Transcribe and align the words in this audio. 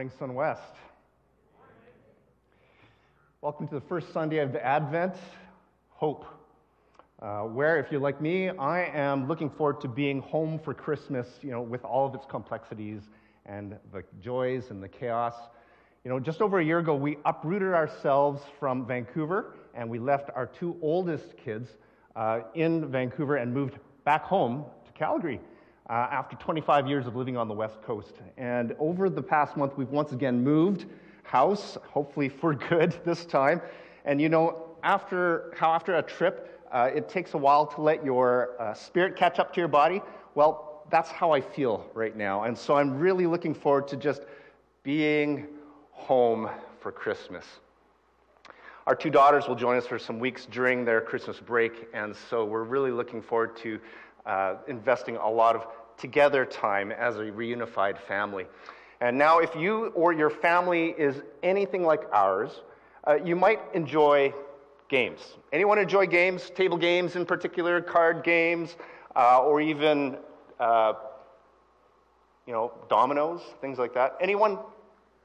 morning, 0.00 0.16
Sunwest. 0.18 0.60
Welcome 3.42 3.68
to 3.68 3.74
the 3.74 3.82
first 3.82 4.10
Sunday 4.14 4.38
of 4.38 4.56
Advent, 4.56 5.14
Hope, 5.90 6.24
uh, 7.20 7.40
where, 7.40 7.78
if 7.78 7.92
you're 7.92 8.00
like 8.00 8.18
me, 8.18 8.48
I 8.48 8.84
am 8.94 9.28
looking 9.28 9.50
forward 9.50 9.78
to 9.82 9.88
being 9.88 10.22
home 10.22 10.58
for 10.58 10.72
Christmas, 10.72 11.28
you 11.42 11.50
know, 11.50 11.60
with 11.60 11.84
all 11.84 12.06
of 12.06 12.14
its 12.14 12.24
complexities 12.24 13.02
and 13.44 13.76
the 13.92 14.02
joys 14.22 14.70
and 14.70 14.82
the 14.82 14.88
chaos. 14.88 15.34
You 16.04 16.10
know, 16.10 16.18
just 16.18 16.40
over 16.40 16.60
a 16.60 16.64
year 16.64 16.78
ago, 16.78 16.94
we 16.94 17.18
uprooted 17.26 17.74
ourselves 17.74 18.40
from 18.58 18.86
Vancouver 18.86 19.52
and 19.74 19.86
we 19.86 19.98
left 19.98 20.30
our 20.34 20.46
two 20.46 20.78
oldest 20.80 21.36
kids 21.36 21.68
uh, 22.16 22.40
in 22.54 22.90
Vancouver 22.90 23.36
and 23.36 23.52
moved 23.52 23.76
back 24.06 24.22
home 24.22 24.64
to 24.86 24.92
Calgary 24.92 25.40
uh, 25.90 26.06
after 26.12 26.36
25 26.36 26.86
years 26.86 27.08
of 27.08 27.16
living 27.16 27.36
on 27.36 27.48
the 27.48 27.54
West 27.54 27.82
Coast. 27.82 28.14
And 28.38 28.76
over 28.78 29.10
the 29.10 29.22
past 29.22 29.56
month, 29.56 29.76
we've 29.76 29.90
once 29.90 30.12
again 30.12 30.42
moved 30.42 30.86
house, 31.24 31.76
hopefully 31.88 32.28
for 32.28 32.54
good 32.54 32.96
this 33.04 33.24
time. 33.26 33.60
And 34.04 34.20
you 34.20 34.28
know, 34.28 34.68
after 34.84 35.52
how 35.56 35.72
after 35.72 35.96
a 35.96 36.02
trip, 36.02 36.64
uh, 36.70 36.90
it 36.94 37.08
takes 37.08 37.34
a 37.34 37.38
while 37.38 37.66
to 37.66 37.82
let 37.82 38.04
your 38.04 38.50
uh, 38.60 38.72
spirit 38.72 39.16
catch 39.16 39.40
up 39.40 39.52
to 39.54 39.60
your 39.60 39.68
body. 39.68 40.00
Well, 40.36 40.84
that's 40.90 41.10
how 41.10 41.32
I 41.32 41.40
feel 41.40 41.84
right 41.92 42.16
now. 42.16 42.44
And 42.44 42.56
so 42.56 42.76
I'm 42.76 42.98
really 42.98 43.26
looking 43.26 43.52
forward 43.52 43.88
to 43.88 43.96
just 43.96 44.22
being 44.84 45.48
home 45.90 46.48
for 46.78 46.92
Christmas. 46.92 47.44
Our 48.86 48.94
two 48.94 49.10
daughters 49.10 49.46
will 49.46 49.56
join 49.56 49.76
us 49.76 49.86
for 49.86 49.98
some 49.98 50.18
weeks 50.18 50.46
during 50.46 50.84
their 50.84 51.00
Christmas 51.00 51.38
break, 51.38 51.88
and 51.92 52.16
so 52.16 52.44
we're 52.44 52.64
really 52.64 52.90
looking 52.90 53.20
forward 53.20 53.56
to 53.58 53.78
uh, 54.26 54.56
investing 54.68 55.16
a 55.16 55.30
lot 55.30 55.56
of 55.56 55.66
together 55.96 56.44
time 56.44 56.92
as 56.92 57.16
a 57.16 57.24
reunified 57.24 57.98
family. 57.98 58.46
And 59.00 59.16
now, 59.16 59.38
if 59.38 59.54
you 59.56 59.86
or 59.88 60.12
your 60.12 60.30
family 60.30 60.94
is 60.98 61.22
anything 61.42 61.84
like 61.84 62.02
ours, 62.12 62.62
uh, 63.06 63.14
you 63.14 63.34
might 63.34 63.60
enjoy 63.72 64.32
games. 64.88 65.20
Anyone 65.52 65.78
enjoy 65.78 66.06
games? 66.06 66.50
Table 66.50 66.76
games 66.76 67.16
in 67.16 67.24
particular, 67.24 67.80
card 67.80 68.22
games, 68.22 68.76
uh, 69.16 69.42
or 69.42 69.60
even, 69.60 70.18
uh, 70.58 70.94
you 72.46 72.52
know, 72.52 72.72
dominoes, 72.88 73.40
things 73.60 73.78
like 73.78 73.94
that. 73.94 74.16
Anyone? 74.20 74.58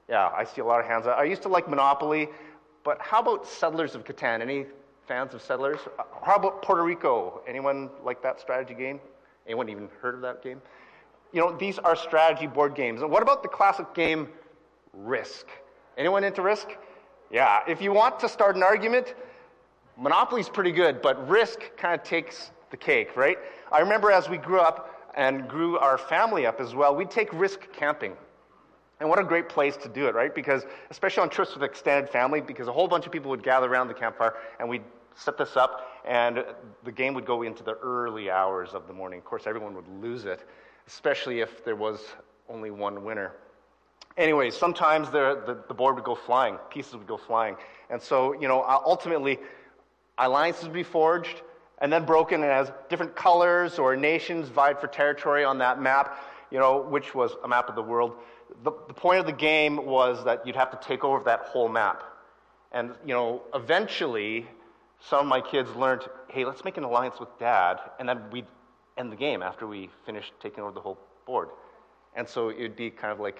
Yeah, 0.08 0.30
I 0.36 0.44
see 0.46 0.62
a 0.62 0.66
lot 0.66 0.80
of 0.80 0.86
hands. 0.86 1.08
I 1.08 1.24
used 1.24 1.42
to 1.42 1.50
like 1.50 1.68
Monopoly, 1.68 2.30
but 2.84 3.02
how 3.02 3.20
about 3.20 3.46
Settlers 3.48 3.96
of 3.96 4.06
Catan? 4.06 4.42
Any 4.42 4.68
fans 5.08 5.34
of 5.34 5.42
Settlers? 5.42 5.80
Uh, 6.00 6.04
how 6.24 6.36
about 6.36 6.62
Puerto 6.62 6.84
Rico? 6.84 7.42
Anyone 7.48 7.90
like 8.04 8.22
that 8.24 8.40
strategy 8.40 8.74
game? 8.74 9.00
Anyone 9.46 9.70
even 9.70 9.90
heard 10.02 10.16
of 10.16 10.22
that 10.22 10.44
game? 10.44 10.62
You 11.32 11.42
know, 11.42 11.56
these 11.56 11.80
are 11.80 11.96
strategy 11.96 12.48
board 12.48 12.76
games. 12.76 13.02
And 13.02 13.12
what 13.12 13.22
about 13.22 13.44
the 13.44 13.50
classic 13.50 13.94
game 13.94 14.30
Risk? 14.94 15.48
Anyone 15.98 16.24
into 16.24 16.42
Risk? 16.42 16.70
Yeah, 17.32 17.60
if 17.68 17.82
you 17.82 17.92
want 17.92 18.20
to 18.20 18.30
start 18.30 18.56
an 18.56 18.64
argument, 18.64 19.16
Monopoly's 19.98 20.50
pretty 20.50 20.72
good, 20.72 21.02
but 21.02 21.28
Risk 21.28 21.60
kind 21.78 22.00
of 22.00 22.06
takes 22.06 22.52
the 22.72 22.78
cake, 22.78 23.16
right? 23.16 23.38
I 23.72 23.80
remember 23.80 24.12
as 24.12 24.30
we 24.30 24.38
grew 24.38 24.60
up 24.60 25.12
and 25.16 25.48
grew 25.48 25.78
our 25.78 25.98
family 25.98 26.46
up 26.46 26.60
as 26.60 26.76
well, 26.76 26.96
we'd 26.96 27.12
take 27.12 27.32
Risk 27.34 27.72
camping. 27.74 28.14
And 29.00 29.10
what 29.10 29.20
a 29.20 29.24
great 29.24 29.50
place 29.50 29.76
to 29.78 29.90
do 29.90 30.08
it, 30.08 30.16
right? 30.16 30.34
Because, 30.34 30.66
especially 30.90 31.24
on 31.24 31.30
trips 31.30 31.54
with 31.54 31.64
extended 31.64 32.10
family, 32.10 32.40
because 32.40 32.68
a 32.68 32.72
whole 32.72 32.88
bunch 32.88 33.06
of 33.06 33.12
people 33.12 33.30
would 33.30 33.44
gather 33.44 33.68
around 33.68 33.90
the 33.90 33.94
campfire 33.94 34.36
and 34.60 34.70
we'd 34.70 34.84
set 35.16 35.38
this 35.38 35.58
up, 35.58 35.88
and 36.06 36.44
the 36.84 36.92
game 36.92 37.14
would 37.14 37.26
go 37.26 37.42
into 37.42 37.64
the 37.64 37.76
early 37.76 38.30
hours 38.30 38.74
of 38.74 38.88
the 38.88 38.94
morning. 38.94 39.20
Of 39.20 39.26
course, 39.26 39.48
everyone 39.48 39.74
would 39.76 39.88
lose 40.02 40.26
it, 40.26 40.48
especially 40.88 41.40
if 41.40 41.64
there 41.64 41.76
was 41.76 42.00
only 42.50 42.70
one 42.70 43.04
winner. 43.04 43.32
Anyway, 44.18 44.50
sometimes 44.50 45.10
the, 45.10 45.42
the, 45.46 45.58
the 45.68 45.74
board 45.74 45.96
would 45.96 46.04
go 46.04 46.16
flying, 46.16 46.58
pieces 46.70 46.96
would 46.96 47.08
go 47.08 47.18
flying. 47.18 47.56
And 47.90 48.02
so, 48.02 48.34
you 48.34 48.48
know, 48.48 48.62
uh, 48.62 48.80
ultimately, 48.86 49.40
alliances 50.18 50.66
would 50.66 50.74
be 50.74 50.84
forged 50.84 51.42
and 51.80 51.92
then 51.92 52.06
broken 52.06 52.44
as 52.44 52.72
different 52.90 53.16
colors 53.16 53.78
or 53.78 53.96
nations 53.96 54.48
vied 54.48 54.80
for 54.80 54.88
territory 54.88 55.44
on 55.44 55.58
that 55.58 55.82
map, 55.82 56.18
you 56.50 56.60
know, 56.60 56.82
which 56.82 57.14
was 57.14 57.32
a 57.44 57.48
map 57.48 57.68
of 57.68 57.76
the 57.76 57.82
world. 57.82 58.14
The, 58.64 58.72
the 58.88 58.94
point 58.94 59.20
of 59.20 59.26
the 59.26 59.34
game 59.34 59.86
was 59.86 60.24
that 60.24 60.48
you'd 60.48 60.56
have 60.56 60.72
to 60.72 60.88
take 60.88 61.04
over 61.04 61.24
that 61.26 61.42
whole 61.42 61.68
map. 61.68 62.04
And, 62.72 62.92
you 63.06 63.14
know, 63.14 63.42
eventually, 63.54 64.48
some 65.00 65.20
of 65.20 65.26
my 65.28 65.42
kids 65.42 65.70
learned, 65.76 66.04
hey, 66.30 66.46
let's 66.46 66.64
make 66.64 66.78
an 66.78 66.84
alliance 66.84 67.20
with 67.20 67.30
dad, 67.40 67.78
and 68.00 68.08
then 68.10 68.22
we'd 68.32 68.46
end 68.98 69.12
the 69.12 69.16
game 69.16 69.44
after 69.44 69.68
we 69.68 69.90
finished 70.06 70.34
taking 70.42 70.64
over 70.64 70.72
the 70.72 70.82
whole 70.82 70.98
board. 71.26 71.50
And 72.16 72.28
so 72.28 72.50
it'd 72.50 72.76
be 72.76 72.90
kind 72.90 73.12
of 73.12 73.20
like 73.20 73.40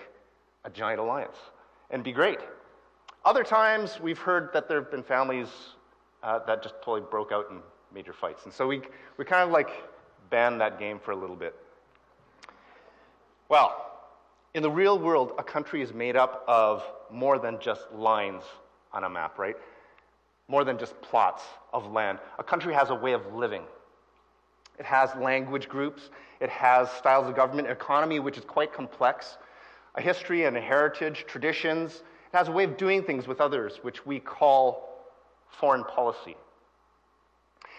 a 0.66 0.70
giant 0.70 1.00
alliance 1.00 1.38
and 1.90 2.04
be 2.04 2.12
great. 2.12 2.40
Other 3.24 3.44
times, 3.44 4.00
we've 4.00 4.20
heard 4.20 4.52
that 4.54 4.68
there 4.68 4.82
have 4.82 4.92
been 4.92 5.04
families 5.04 5.48
uh, 6.22 6.40
that 6.46 6.62
just 6.62 6.76
totally 6.84 7.02
broke 7.10 7.32
out 7.32 7.48
in 7.50 7.60
major 7.94 8.14
fights. 8.14 8.46
And 8.46 8.54
so 8.54 8.68
we, 8.68 8.82
we 9.18 9.26
kind 9.26 9.44
of 9.44 9.52
like 9.52 9.70
banned 10.30 10.60
that 10.62 10.78
game 10.78 11.00
for 11.00 11.12
a 11.12 11.16
little 11.16 11.36
bit. 11.36 11.56
Well, 13.50 13.92
in 14.54 14.64
the 14.64 14.72
real 14.72 15.00
world, 15.00 15.34
a 15.38 15.44
country 15.44 15.82
is 15.82 15.94
made 15.94 16.16
up 16.16 16.44
of 16.48 16.84
more 17.12 17.40
than 17.40 17.60
just 17.60 17.92
lines 17.92 18.44
on 18.92 19.04
a 19.04 19.10
map, 19.10 19.38
right? 19.38 19.56
More 20.48 20.64
than 20.64 20.78
just 20.78 21.00
plots 21.02 21.44
of 21.74 21.92
land. 21.92 22.20
A 22.40 22.44
country 22.44 22.74
has 22.74 22.90
a 22.90 22.96
way 22.96 23.14
of 23.14 23.34
living. 23.34 23.64
It 24.78 24.86
has 24.86 25.10
language 25.16 25.70
groups, 25.70 26.10
it 26.40 26.50
has 26.50 26.92
styles 26.92 27.28
of 27.28 27.36
government, 27.36 27.70
economy, 27.70 28.20
which 28.20 28.38
is 28.38 28.44
quite 28.44 28.74
complex, 28.74 29.38
a 29.96 30.02
history 30.02 30.44
and 30.44 30.58
a 30.58 30.62
heritage, 30.62 31.26
traditions. 31.28 32.04
It 32.34 32.38
has 32.38 32.50
a 32.50 32.52
way 32.52 32.66
of 32.66 32.76
doing 32.76 33.02
things 33.04 33.28
with 33.28 33.40
others, 33.40 33.80
which 33.82 34.06
we 34.06 34.20
call 34.20 35.06
foreign 35.48 35.86
policy. 35.86 36.36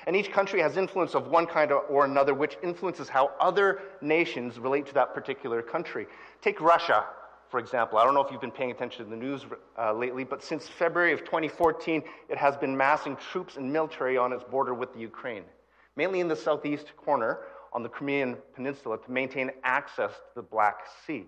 And 0.07 0.17
each 0.17 0.31
country 0.31 0.61
has 0.61 0.77
influence 0.77 1.15
of 1.15 1.27
one 1.27 1.47
kind 1.47 1.73
or 1.73 2.05
another, 2.05 2.33
which 2.33 2.57
influences 2.63 3.09
how 3.09 3.33
other 3.41 3.83
nations 4.01 4.59
relate 4.59 4.87
to 4.87 4.95
that 4.95 5.13
particular 5.13 5.61
country. 5.63 6.07
Take 6.41 6.61
Russia, 6.61 7.05
for 7.49 7.61
example, 7.61 7.99
I 7.99 8.05
don't 8.05 8.15
know 8.15 8.23
if 8.23 8.31
you've 8.33 8.41
been 8.41 8.51
paying 8.51 8.71
attention 8.71 9.05
to 9.05 9.11
the 9.11 9.17
news 9.17 9.47
uh, 9.79 9.93
lately, 9.93 10.25
but 10.25 10.43
since 10.43 10.69
February 10.69 11.13
of 11.13 11.21
2014, 11.21 12.03
it 12.29 12.39
has 12.39 12.57
been 12.57 12.77
massing 12.77 13.17
troops 13.17 13.57
and 13.57 13.73
military 13.73 14.17
on 14.19 14.33
its 14.33 14.43
border 14.45 14.75
with 14.75 14.93
the 14.93 15.01
Ukraine, 15.01 15.45
mainly 15.95 16.21
in 16.21 16.29
the 16.29 16.37
southeast 16.37 16.97
corner 16.97 17.41
on 17.73 17.83
the 17.83 17.89
Crimean 17.89 18.37
Peninsula 18.55 18.99
to 18.99 19.11
maintain 19.11 19.51
access 19.63 20.11
to 20.11 20.35
the 20.35 20.43
Black 20.43 20.81
Sea. 21.07 21.27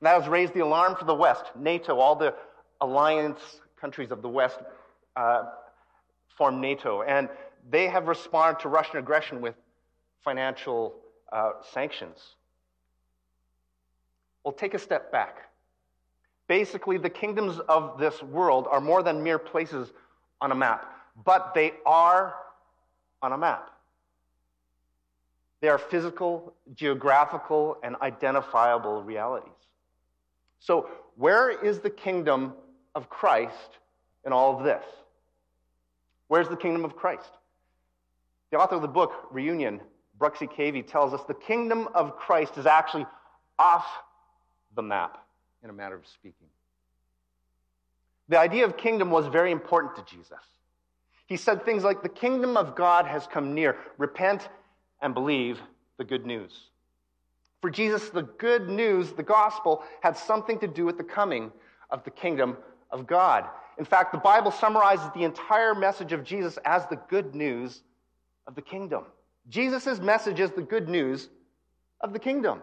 And 0.00 0.06
that 0.06 0.20
has 0.20 0.28
raised 0.28 0.52
the 0.52 0.60
alarm 0.60 0.96
for 0.96 1.06
the 1.06 1.14
West. 1.14 1.44
NATO, 1.56 1.98
all 1.98 2.16
the 2.16 2.34
alliance 2.80 3.40
countries 3.80 4.10
of 4.10 4.20
the 4.20 4.28
West 4.28 4.58
uh, 5.16 5.44
form 6.36 6.60
NATO, 6.60 7.02
and 7.02 7.30
they 7.70 7.86
have 7.86 8.08
responded 8.08 8.60
to 8.60 8.68
Russian 8.68 8.98
aggression 8.98 9.40
with 9.40 9.54
financial 10.22 10.96
uh, 11.32 11.52
sanctions. 11.72 12.18
Well, 14.46 14.52
take 14.52 14.74
a 14.74 14.78
step 14.78 15.10
back. 15.10 15.38
Basically, 16.46 16.98
the 16.98 17.10
kingdoms 17.10 17.58
of 17.68 17.98
this 17.98 18.22
world 18.22 18.68
are 18.70 18.80
more 18.80 19.02
than 19.02 19.20
mere 19.20 19.40
places 19.40 19.92
on 20.40 20.52
a 20.52 20.54
map, 20.54 20.88
but 21.24 21.52
they 21.52 21.72
are 21.84 22.36
on 23.22 23.32
a 23.32 23.38
map. 23.38 23.72
They 25.60 25.66
are 25.66 25.78
physical, 25.78 26.54
geographical, 26.76 27.78
and 27.82 27.96
identifiable 28.02 29.02
realities. 29.02 29.50
So, 30.60 30.90
where 31.16 31.50
is 31.50 31.80
the 31.80 31.90
kingdom 31.90 32.52
of 32.94 33.10
Christ 33.10 33.78
in 34.24 34.32
all 34.32 34.56
of 34.56 34.64
this? 34.64 34.84
Where's 36.28 36.48
the 36.48 36.56
kingdom 36.56 36.84
of 36.84 36.94
Christ? 36.94 37.32
The 38.52 38.58
author 38.58 38.76
of 38.76 38.82
the 38.82 38.86
book, 38.86 39.26
Reunion, 39.32 39.80
Bruxy 40.20 40.48
Cavey, 40.48 40.86
tells 40.86 41.12
us 41.12 41.22
the 41.26 41.34
kingdom 41.34 41.88
of 41.96 42.16
Christ 42.16 42.58
is 42.58 42.66
actually 42.66 43.06
off 43.58 43.86
the 44.76 44.82
map, 44.82 45.26
in 45.64 45.70
a 45.70 45.72
matter 45.72 45.96
of 45.96 46.06
speaking. 46.06 46.46
The 48.28 48.38
idea 48.38 48.64
of 48.64 48.76
kingdom 48.76 49.10
was 49.10 49.26
very 49.26 49.50
important 49.50 49.96
to 49.96 50.14
Jesus. 50.14 50.38
He 51.26 51.36
said 51.36 51.64
things 51.64 51.82
like, 51.82 52.02
The 52.02 52.08
kingdom 52.08 52.56
of 52.56 52.76
God 52.76 53.06
has 53.06 53.26
come 53.26 53.54
near. 53.54 53.76
Repent 53.98 54.48
and 55.02 55.14
believe 55.14 55.60
the 55.96 56.04
good 56.04 56.26
news. 56.26 56.52
For 57.60 57.70
Jesus, 57.70 58.10
the 58.10 58.22
good 58.22 58.68
news, 58.68 59.12
the 59.12 59.22
gospel, 59.22 59.82
had 60.00 60.16
something 60.16 60.58
to 60.60 60.68
do 60.68 60.84
with 60.84 60.98
the 60.98 61.04
coming 61.04 61.50
of 61.90 62.04
the 62.04 62.10
kingdom 62.10 62.56
of 62.90 63.06
God. 63.06 63.44
In 63.78 63.84
fact, 63.84 64.12
the 64.12 64.18
Bible 64.18 64.50
summarizes 64.50 65.06
the 65.14 65.24
entire 65.24 65.74
message 65.74 66.12
of 66.12 66.24
Jesus 66.24 66.58
as 66.64 66.86
the 66.86 67.00
good 67.08 67.34
news 67.34 67.82
of 68.46 68.54
the 68.54 68.62
kingdom. 68.62 69.04
Jesus' 69.48 70.00
message 70.00 70.40
is 70.40 70.50
the 70.50 70.62
good 70.62 70.88
news 70.88 71.28
of 72.00 72.12
the 72.12 72.18
kingdom. 72.18 72.60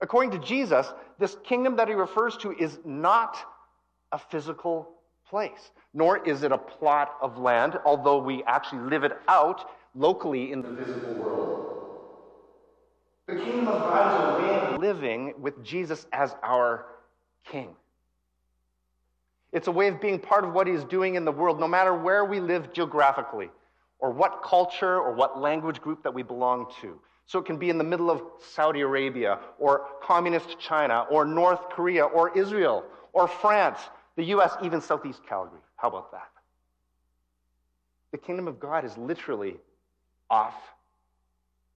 According 0.00 0.30
to 0.32 0.38
Jesus, 0.38 0.92
this 1.18 1.36
kingdom 1.44 1.76
that 1.76 1.88
he 1.88 1.94
refers 1.94 2.36
to 2.38 2.52
is 2.52 2.78
not 2.84 3.36
a 4.12 4.18
physical 4.18 4.88
place, 5.28 5.72
nor 5.92 6.26
is 6.26 6.42
it 6.42 6.52
a 6.52 6.58
plot 6.58 7.16
of 7.20 7.38
land, 7.38 7.78
although 7.84 8.18
we 8.18 8.42
actually 8.44 8.80
live 8.80 9.04
it 9.04 9.12
out 9.28 9.70
locally 9.94 10.52
in 10.52 10.62
the 10.62 10.70
visible 10.70 11.14
world. 11.14 11.64
The 13.26 13.36
kingdom 13.36 13.68
of 13.68 13.80
God 13.80 14.40
is 14.40 14.44
a 14.44 14.48
way 14.48 14.74
of 14.74 14.80
living 14.80 15.34
with 15.38 15.62
Jesus 15.62 16.06
as 16.12 16.34
our 16.42 16.86
king. 17.44 17.74
It's 19.52 19.66
a 19.66 19.72
way 19.72 19.88
of 19.88 20.00
being 20.00 20.18
part 20.18 20.44
of 20.44 20.52
what 20.52 20.66
he's 20.66 20.84
doing 20.84 21.14
in 21.14 21.24
the 21.24 21.32
world, 21.32 21.58
no 21.58 21.68
matter 21.68 21.94
where 21.94 22.24
we 22.24 22.40
live 22.40 22.72
geographically, 22.72 23.50
or 23.98 24.10
what 24.10 24.42
culture 24.42 24.98
or 24.98 25.12
what 25.12 25.40
language 25.40 25.80
group 25.80 26.02
that 26.04 26.14
we 26.14 26.22
belong 26.22 26.66
to. 26.80 27.00
So 27.28 27.38
it 27.38 27.44
can 27.44 27.58
be 27.58 27.68
in 27.68 27.76
the 27.76 27.84
middle 27.84 28.10
of 28.10 28.22
Saudi 28.54 28.80
Arabia, 28.80 29.38
or 29.58 29.86
communist 30.02 30.58
China, 30.58 31.06
or 31.10 31.26
North 31.26 31.68
Korea, 31.68 32.06
or 32.06 32.36
Israel, 32.36 32.84
or 33.12 33.28
France, 33.28 33.78
the 34.16 34.24
US, 34.34 34.56
even 34.62 34.80
Southeast 34.80 35.20
Calgary. 35.28 35.60
How 35.76 35.88
about 35.88 36.10
that? 36.12 36.30
The 38.12 38.18
kingdom 38.18 38.48
of 38.48 38.58
God 38.58 38.86
is 38.86 38.96
literally 38.96 39.56
off 40.30 40.54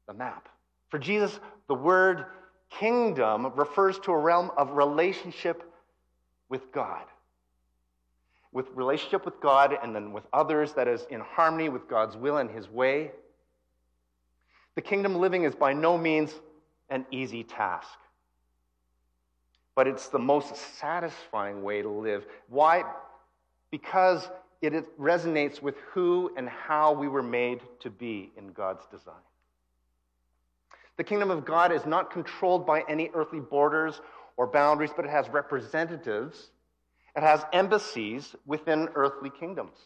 the 0.06 0.14
map. 0.14 0.48
For 0.88 0.98
Jesus, 0.98 1.38
the 1.68 1.74
word 1.74 2.24
kingdom 2.70 3.52
refers 3.54 3.98
to 4.00 4.12
a 4.12 4.18
realm 4.18 4.50
of 4.56 4.70
relationship 4.70 5.70
with 6.48 6.72
God. 6.72 7.04
With 8.52 8.68
relationship 8.74 9.26
with 9.26 9.38
God 9.42 9.76
and 9.82 9.94
then 9.94 10.14
with 10.14 10.24
others 10.32 10.72
that 10.72 10.88
is 10.88 11.06
in 11.10 11.20
harmony 11.20 11.68
with 11.68 11.88
God's 11.88 12.16
will 12.16 12.38
and 12.38 12.50
his 12.50 12.70
way. 12.70 13.10
The 14.74 14.82
kingdom 14.82 15.16
living 15.16 15.44
is 15.44 15.54
by 15.54 15.72
no 15.72 15.98
means 15.98 16.32
an 16.88 17.06
easy 17.10 17.44
task, 17.44 17.98
but 19.74 19.86
it's 19.86 20.08
the 20.08 20.18
most 20.18 20.54
satisfying 20.78 21.62
way 21.62 21.82
to 21.82 21.88
live. 21.88 22.26
Why? 22.48 22.84
Because 23.70 24.28
it 24.60 24.98
resonates 24.98 25.60
with 25.60 25.76
who 25.92 26.30
and 26.36 26.48
how 26.48 26.92
we 26.92 27.08
were 27.08 27.22
made 27.22 27.60
to 27.80 27.90
be 27.90 28.30
in 28.36 28.52
God's 28.52 28.86
design. 28.86 29.14
The 30.96 31.04
kingdom 31.04 31.30
of 31.30 31.44
God 31.44 31.72
is 31.72 31.84
not 31.86 32.10
controlled 32.10 32.66
by 32.66 32.84
any 32.88 33.10
earthly 33.14 33.40
borders 33.40 34.00
or 34.36 34.46
boundaries, 34.46 34.92
but 34.94 35.04
it 35.04 35.10
has 35.10 35.28
representatives, 35.28 36.50
it 37.16 37.22
has 37.22 37.44
embassies 37.52 38.36
within 38.46 38.88
earthly 38.94 39.30
kingdoms. 39.30 39.76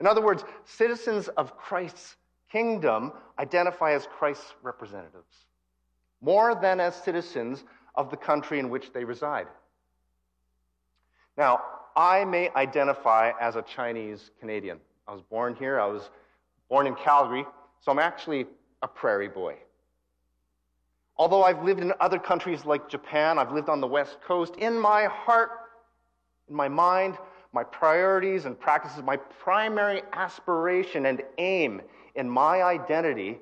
In 0.00 0.06
other 0.06 0.20
words, 0.20 0.44
citizens 0.64 1.28
of 1.28 1.56
Christ's 1.56 2.16
kingdom 2.52 3.12
identify 3.38 3.92
as 3.92 4.06
Christ's 4.06 4.54
representatives, 4.62 5.46
more 6.20 6.54
than 6.54 6.78
as 6.78 6.94
citizens 6.94 7.64
of 7.94 8.10
the 8.10 8.16
country 8.16 8.58
in 8.58 8.68
which 8.68 8.92
they 8.92 9.04
reside. 9.04 9.46
Now, 11.36 11.62
I 11.96 12.24
may 12.24 12.50
identify 12.50 13.32
as 13.40 13.56
a 13.56 13.62
Chinese 13.62 14.30
Canadian. 14.38 14.78
I 15.08 15.12
was 15.12 15.22
born 15.22 15.54
here, 15.54 15.80
I 15.80 15.86
was 15.86 16.10
born 16.68 16.86
in 16.86 16.94
Calgary, 16.94 17.44
so 17.80 17.90
I'm 17.90 17.98
actually 17.98 18.46
a 18.82 18.88
prairie 18.88 19.28
boy. 19.28 19.56
Although 21.16 21.44
I've 21.44 21.62
lived 21.62 21.80
in 21.80 21.92
other 22.00 22.18
countries 22.18 22.64
like 22.64 22.88
Japan, 22.88 23.38
I've 23.38 23.52
lived 23.52 23.68
on 23.68 23.80
the 23.80 23.86
West 23.86 24.18
Coast, 24.26 24.56
in 24.56 24.78
my 24.78 25.04
heart, 25.04 25.50
in 26.48 26.54
my 26.54 26.68
mind, 26.68 27.18
my 27.52 27.62
priorities 27.62 28.46
and 28.46 28.58
practices, 28.58 29.02
my 29.02 29.16
primary 29.16 30.02
aspiration 30.14 31.06
and 31.06 31.22
aim 31.38 31.82
in 32.14 32.28
my 32.28 32.62
identity 32.62 33.38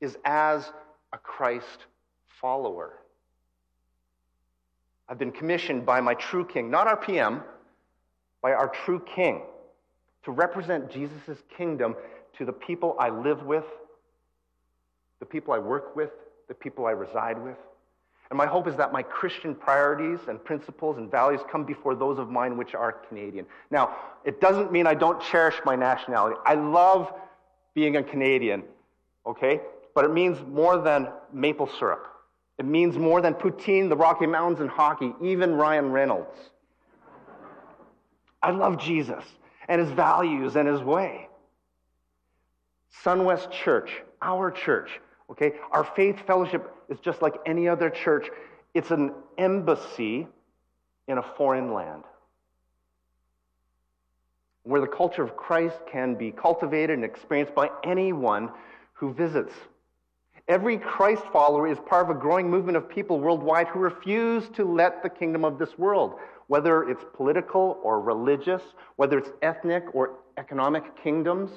is 0.00 0.16
as 0.24 0.70
a 1.12 1.18
Christ 1.18 1.86
follower. 2.40 2.94
I've 5.08 5.18
been 5.18 5.32
commissioned 5.32 5.86
by 5.86 6.00
my 6.00 6.14
true 6.14 6.44
king, 6.44 6.70
not 6.70 6.86
our 6.86 6.96
PM, 6.96 7.42
by 8.42 8.52
our 8.52 8.68
true 8.68 9.02
king, 9.14 9.42
to 10.24 10.30
represent 10.30 10.90
Jesus' 10.90 11.38
kingdom 11.56 11.96
to 12.36 12.44
the 12.44 12.52
people 12.52 12.94
I 12.98 13.08
live 13.08 13.42
with, 13.44 13.64
the 15.18 15.26
people 15.26 15.54
I 15.54 15.58
work 15.58 15.96
with, 15.96 16.10
the 16.46 16.54
people 16.54 16.86
I 16.86 16.90
reside 16.90 17.42
with. 17.42 17.56
And 18.30 18.36
my 18.36 18.46
hope 18.46 18.68
is 18.68 18.76
that 18.76 18.92
my 18.92 19.02
Christian 19.02 19.54
priorities 19.54 20.18
and 20.28 20.42
principles 20.44 20.98
and 20.98 21.10
values 21.10 21.40
come 21.50 21.64
before 21.64 21.94
those 21.94 22.18
of 22.18 22.28
mine 22.28 22.58
which 22.58 22.74
are 22.74 22.92
Canadian. 22.92 23.46
Now, 23.70 23.96
it 24.24 24.40
doesn't 24.40 24.70
mean 24.70 24.86
I 24.86 24.94
don't 24.94 25.20
cherish 25.20 25.56
my 25.64 25.74
nationality. 25.74 26.36
I 26.44 26.54
love 26.54 27.14
being 27.78 27.96
a 27.96 28.02
Canadian, 28.02 28.64
okay? 29.24 29.60
But 29.94 30.04
it 30.04 30.12
means 30.12 30.36
more 30.48 30.78
than 30.78 31.06
maple 31.32 31.70
syrup. 31.78 32.08
It 32.58 32.64
means 32.64 32.98
more 32.98 33.20
than 33.20 33.34
poutine, 33.34 33.88
the 33.88 33.96
Rocky 33.96 34.26
Mountains, 34.26 34.58
and 34.58 34.68
hockey, 34.68 35.14
even 35.22 35.54
Ryan 35.54 35.92
Reynolds. 35.92 36.36
I 38.42 38.50
love 38.50 38.80
Jesus 38.80 39.22
and 39.68 39.80
his 39.80 39.92
values 39.92 40.56
and 40.56 40.66
his 40.66 40.80
way. 40.82 41.28
Sunwest 43.04 43.52
Church, 43.52 43.92
our 44.22 44.50
church, 44.50 44.90
okay? 45.30 45.52
Our 45.70 45.84
faith 45.84 46.16
fellowship 46.26 46.74
is 46.88 46.98
just 46.98 47.22
like 47.22 47.34
any 47.46 47.68
other 47.68 47.90
church. 47.90 48.26
It's 48.74 48.90
an 48.90 49.14
embassy 49.38 50.26
in 51.06 51.18
a 51.18 51.22
foreign 51.36 51.72
land 51.72 52.02
where 54.62 54.80
the 54.80 54.86
culture 54.86 55.22
of 55.22 55.36
Christ 55.36 55.76
can 55.90 56.14
be 56.14 56.30
cultivated 56.30 56.90
and 56.94 57.04
experienced 57.04 57.54
by 57.54 57.70
anyone 57.84 58.50
who 58.92 59.12
visits. 59.14 59.52
Every 60.46 60.78
Christ 60.78 61.22
follower 61.32 61.66
is 61.66 61.78
part 61.86 62.08
of 62.08 62.16
a 62.16 62.18
growing 62.18 62.50
movement 62.50 62.76
of 62.76 62.88
people 62.88 63.20
worldwide 63.20 63.68
who 63.68 63.78
refuse 63.80 64.48
to 64.56 64.64
let 64.64 65.02
the 65.02 65.10
kingdom 65.10 65.44
of 65.44 65.58
this 65.58 65.76
world, 65.78 66.14
whether 66.46 66.88
it's 66.88 67.04
political 67.14 67.78
or 67.82 68.00
religious, 68.00 68.62
whether 68.96 69.18
it's 69.18 69.30
ethnic 69.42 69.84
or 69.94 70.20
economic 70.38 71.02
kingdoms, 71.02 71.50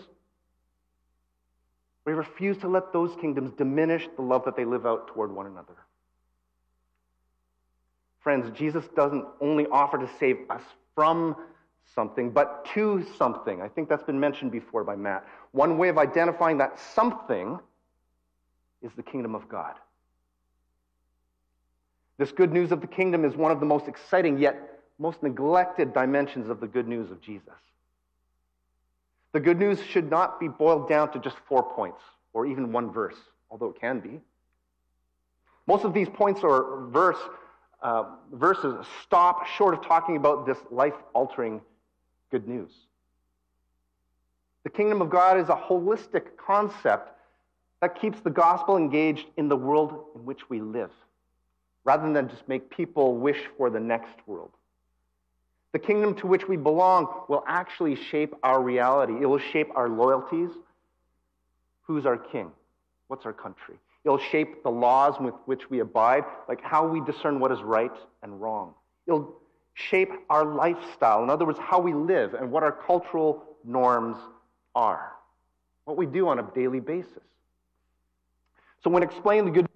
we 2.06 2.13
refuse 2.13 2.57
to 2.59 2.68
let 2.68 2.92
those 2.92 3.15
kingdoms 3.21 3.51
diminish 3.57 4.07
the 4.15 4.21
love 4.21 4.44
that 4.45 4.56
they 4.56 4.65
live 4.65 4.86
out 4.86 5.07
toward 5.07 5.31
one 5.31 5.45
another. 5.45 5.75
Friends, 8.19 8.51
Jesus 8.57 8.83
doesn't 8.95 9.25
only 9.39 9.68
offer 9.68 9.98
to 9.98 10.09
save 10.19 10.38
us 10.50 10.62
from 10.95 11.36
something, 11.93 12.31
but 12.31 12.65
to 12.73 13.05
something. 13.17 13.61
I 13.61 13.67
think 13.67 13.89
that's 13.89 14.03
been 14.03 14.19
mentioned 14.19 14.51
before 14.51 14.83
by 14.83 14.95
Matt. 14.95 15.25
One 15.51 15.77
way 15.77 15.89
of 15.89 15.97
identifying 15.97 16.57
that 16.59 16.79
something 16.79 17.59
is 18.81 18.91
the 18.95 19.03
kingdom 19.03 19.35
of 19.35 19.47
God. 19.50 19.75
This 22.17 22.31
good 22.31 22.51
news 22.51 22.71
of 22.71 22.81
the 22.81 22.88
kingdom 22.88 23.25
is 23.25 23.35
one 23.35 23.51
of 23.51 23.59
the 23.59 23.65
most 23.65 23.88
exciting 23.88 24.38
yet 24.38 24.71
most 25.01 25.23
neglected 25.23 25.93
dimensions 25.93 26.47
of 26.47 26.59
the 26.59 26.67
good 26.67 26.88
news 26.88 27.09
of 27.09 27.19
Jesus. 27.21 27.50
The 29.33 29.39
good 29.39 29.57
news 29.57 29.81
should 29.81 30.09
not 30.09 30.39
be 30.39 30.47
boiled 30.47 30.88
down 30.88 31.11
to 31.13 31.19
just 31.19 31.38
four 31.47 31.63
points 31.63 32.01
or 32.33 32.45
even 32.45 32.71
one 32.71 32.91
verse, 32.91 33.15
although 33.50 33.69
it 33.69 33.79
can 33.79 34.00
be. 34.00 34.19
Most 35.67 35.85
of 35.85 35.93
these 35.93 36.07
points 36.09 36.41
or 36.43 36.88
verse, 36.91 37.17
uh, 37.81 38.03
verses 38.31 38.85
stop 39.03 39.47
short 39.47 39.73
of 39.73 39.83
talking 39.83 40.17
about 40.17 40.45
this 40.45 40.57
life 40.69 40.93
altering 41.13 41.61
good 42.31 42.47
news. 42.47 42.71
The 44.63 44.69
kingdom 44.69 45.01
of 45.01 45.09
God 45.09 45.39
is 45.39 45.50
a 45.50 45.55
holistic 45.55 46.38
concept 46.38 47.11
that 47.81 48.00
keeps 48.00 48.21
the 48.21 48.29
gospel 48.29 48.77
engaged 48.77 49.27
in 49.38 49.50
the 49.50 49.57
world 49.57 50.05
in 50.15 50.23
which 50.23 50.50
we 50.50 50.61
live, 50.61 50.91
rather 51.83 52.11
than 52.13 52.29
just 52.29 52.47
make 52.47 52.69
people 52.69 53.17
wish 53.17 53.41
for 53.57 53.69
the 53.69 53.79
next 53.79 54.15
world. 54.27 54.51
The 55.73 55.79
kingdom 55.79 56.15
to 56.15 56.27
which 56.27 56.47
we 56.47 56.57
belong 56.57 57.07
will 57.27 57.43
actually 57.47 57.95
shape 57.95 58.35
our 58.43 58.61
reality. 58.61 59.13
It 59.21 59.25
will 59.25 59.39
shape 59.39 59.69
our 59.75 59.89
loyalties. 59.89 60.50
Who's 61.83 62.05
our 62.05 62.17
king? 62.17 62.51
What's 63.07 63.25
our 63.25 63.33
country? 63.33 63.75
It'll 64.03 64.19
shape 64.19 64.63
the 64.63 64.71
laws 64.71 65.15
with 65.19 65.33
which 65.45 65.69
we 65.69 65.79
abide, 65.79 66.23
like 66.47 66.61
how 66.61 66.88
we 66.88 67.01
discern 67.01 67.39
what 67.39 67.51
is 67.51 67.61
right 67.61 67.91
and 68.21 68.41
wrong. 68.41 68.73
It'll 69.07 69.40
shape 69.73 70.11
our 70.29 70.45
lifestyle. 70.45 71.23
In 71.23 71.29
other 71.29 71.45
words, 71.45 71.59
how 71.59 71.79
we 71.79 71.93
live 71.93 72.33
and 72.33 72.51
what 72.51 72.63
our 72.63 72.71
cultural 72.71 73.43
norms 73.63 74.17
are, 74.75 75.13
what 75.85 75.97
we 75.97 76.05
do 76.05 76.27
on 76.27 76.39
a 76.39 76.43
daily 76.53 76.79
basis. 76.79 77.23
So, 78.83 78.89
when 78.89 79.03
explaining 79.03 79.45
the 79.45 79.51
good 79.51 79.67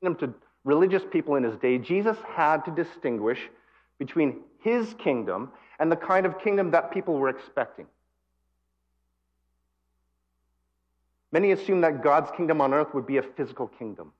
kingdom 0.00 0.18
to 0.20 0.34
religious 0.64 1.02
people 1.10 1.36
in 1.36 1.44
his 1.44 1.56
day, 1.58 1.78
Jesus 1.78 2.16
had 2.34 2.64
to 2.64 2.70
distinguish 2.70 3.38
between 3.98 4.40
his 4.60 4.94
kingdom 4.94 5.50
and 5.78 5.90
the 5.90 5.96
kind 5.96 6.26
of 6.26 6.38
kingdom 6.40 6.70
that 6.70 6.90
people 6.90 7.14
were 7.14 7.28
expecting. 7.28 7.86
Many 11.32 11.50
assume 11.50 11.80
that 11.80 12.02
God's 12.02 12.30
kingdom 12.36 12.60
on 12.60 12.72
earth 12.72 12.94
would 12.94 13.06
be 13.06 13.16
a 13.16 13.22
physical 13.22 13.66
kingdom, 13.66 14.12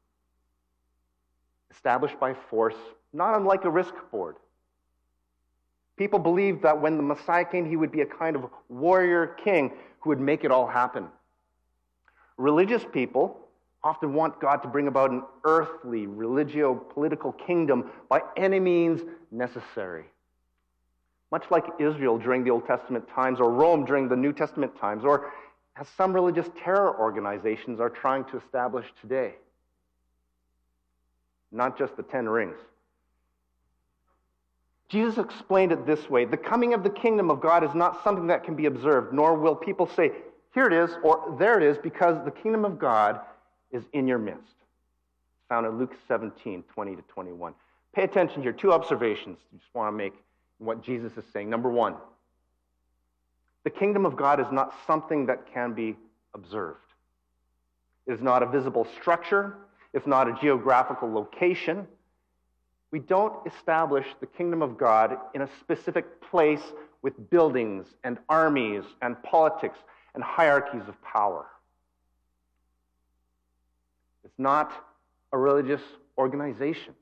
established 1.71 2.19
by 2.19 2.35
force, 2.35 2.75
not 3.13 3.37
unlike 3.37 3.65
a 3.65 3.71
risk 3.71 3.95
board. 4.11 4.37
People 5.97 6.19
believed 6.19 6.63
that 6.63 6.81
when 6.81 6.97
the 6.97 7.03
Messiah 7.03 7.45
came, 7.45 7.69
he 7.69 7.77
would 7.77 7.93
be 7.93 8.01
a 8.01 8.07
kind 8.07 8.35
of 8.35 8.51
warrior 8.69 9.37
king 9.45 9.73
who 10.01 10.11
would 10.11 10.21
make 10.21 10.45
it 10.45 10.51
all 10.51 10.67
happen. 10.67 11.07
Religious 12.37 12.85
people 12.93 13.41
often 13.85 14.15
want 14.15 14.41
God 14.41 14.57
to 14.57 14.69
bring 14.69 14.89
about 14.89 15.11
an 15.11 15.23
earthly, 15.45 16.07
religio 16.07 16.75
political 16.75 17.33
kingdom 17.33 17.91
by 18.09 18.23
any 18.37 18.59
means 18.59 19.03
necessary. 19.31 20.07
Much 21.31 21.45
like 21.51 21.65
Israel 21.79 22.19
during 22.19 22.43
the 22.43 22.51
Old 22.51 22.67
Testament 22.67 23.07
times, 23.09 23.41
or 23.41 23.51
Rome 23.51 23.85
during 23.85 24.09
the 24.09 24.17
New 24.17 24.33
Testament 24.33 24.77
times, 24.81 25.05
or 25.05 25.33
as 25.77 25.87
some 25.97 26.13
religious 26.13 26.49
terror 26.63 26.99
organizations 26.99 27.79
are 27.79 27.91
trying 27.91 28.25
to 28.27 28.39
establish 28.39 28.87
today. 29.01 29.35
Not 31.53 31.79
just 31.79 31.97
the 31.97 32.03
Ten 32.03 32.29
Rings. 32.29 32.57
Jesus 34.95 35.19
explained 35.19 35.73
it 35.73 35.85
this 35.87 36.09
way 36.09 36.25
The 36.25 36.37
coming 36.37 36.73
of 36.73 36.85
the 36.85 36.91
kingdom 36.91 37.29
of 37.29 37.41
God 37.41 37.65
is 37.65 37.75
not 37.75 38.05
something 38.05 38.29
that 38.29 38.45
can 38.45 38.55
be 38.55 38.67
observed, 38.67 39.13
nor 39.13 39.35
will 39.35 39.57
people 39.57 39.89
say, 39.89 40.13
Here 40.55 40.67
it 40.67 40.73
is, 40.73 40.97
or 41.03 41.35
there 41.37 41.61
it 41.61 41.65
is, 41.65 41.77
because 41.83 42.25
the 42.25 42.31
kingdom 42.31 42.65
of 42.65 42.79
God 42.79 43.21
is 43.73 43.83
in 43.93 44.07
your 44.07 44.19
midst. 44.19 44.55
Found 45.49 45.67
in 45.67 45.79
Luke 45.79 45.95
17 46.07 46.63
20 46.73 46.97
to 46.97 47.03
21. 47.03 47.55
Pay 47.93 48.05
attention 48.05 48.41
here. 48.41 48.53
Two 48.53 48.73
observations 48.73 49.37
you 49.53 49.59
just 49.59 49.75
want 49.75 49.93
to 49.93 49.97
make 49.97 50.15
what 50.59 50.81
Jesus 50.81 51.17
is 51.17 51.25
saying. 51.33 51.51
Number 51.51 51.71
one, 51.71 51.97
the 53.65 53.71
kingdom 53.71 54.07
of 54.07 54.15
God 54.15 54.39
is 54.39 54.47
not 54.53 54.75
something 54.87 55.27
that 55.27 55.53
can 55.53 55.73
be 55.73 55.97
observed. 56.35 56.79
It 58.07 58.13
is 58.13 58.21
not 58.21 58.45
a 58.45 58.47
visible 58.47 58.87
structure, 59.01 59.57
it's 59.93 60.07
not 60.07 60.29
a 60.29 60.39
geographical 60.41 61.13
location. 61.13 61.89
We 62.95 63.01
don't 63.01 63.45
establish 63.45 64.07
the 64.21 64.27
kingdom 64.27 64.63
of 64.63 64.79
God 64.79 65.17
in 65.35 65.43
a 65.43 65.49
specific 65.59 66.23
place 66.31 66.63
with 67.03 67.29
buildings 67.29 67.89
and 68.05 68.19
armies 68.29 68.85
and 69.03 69.21
politics 69.25 69.77
and 70.15 70.23
hierarchies 70.23 70.85
of 70.87 70.95
power. 71.03 71.45
It's 74.25 74.39
not 74.39 74.71
a 75.33 75.39
religious 75.39 75.81
organization. 76.17 76.95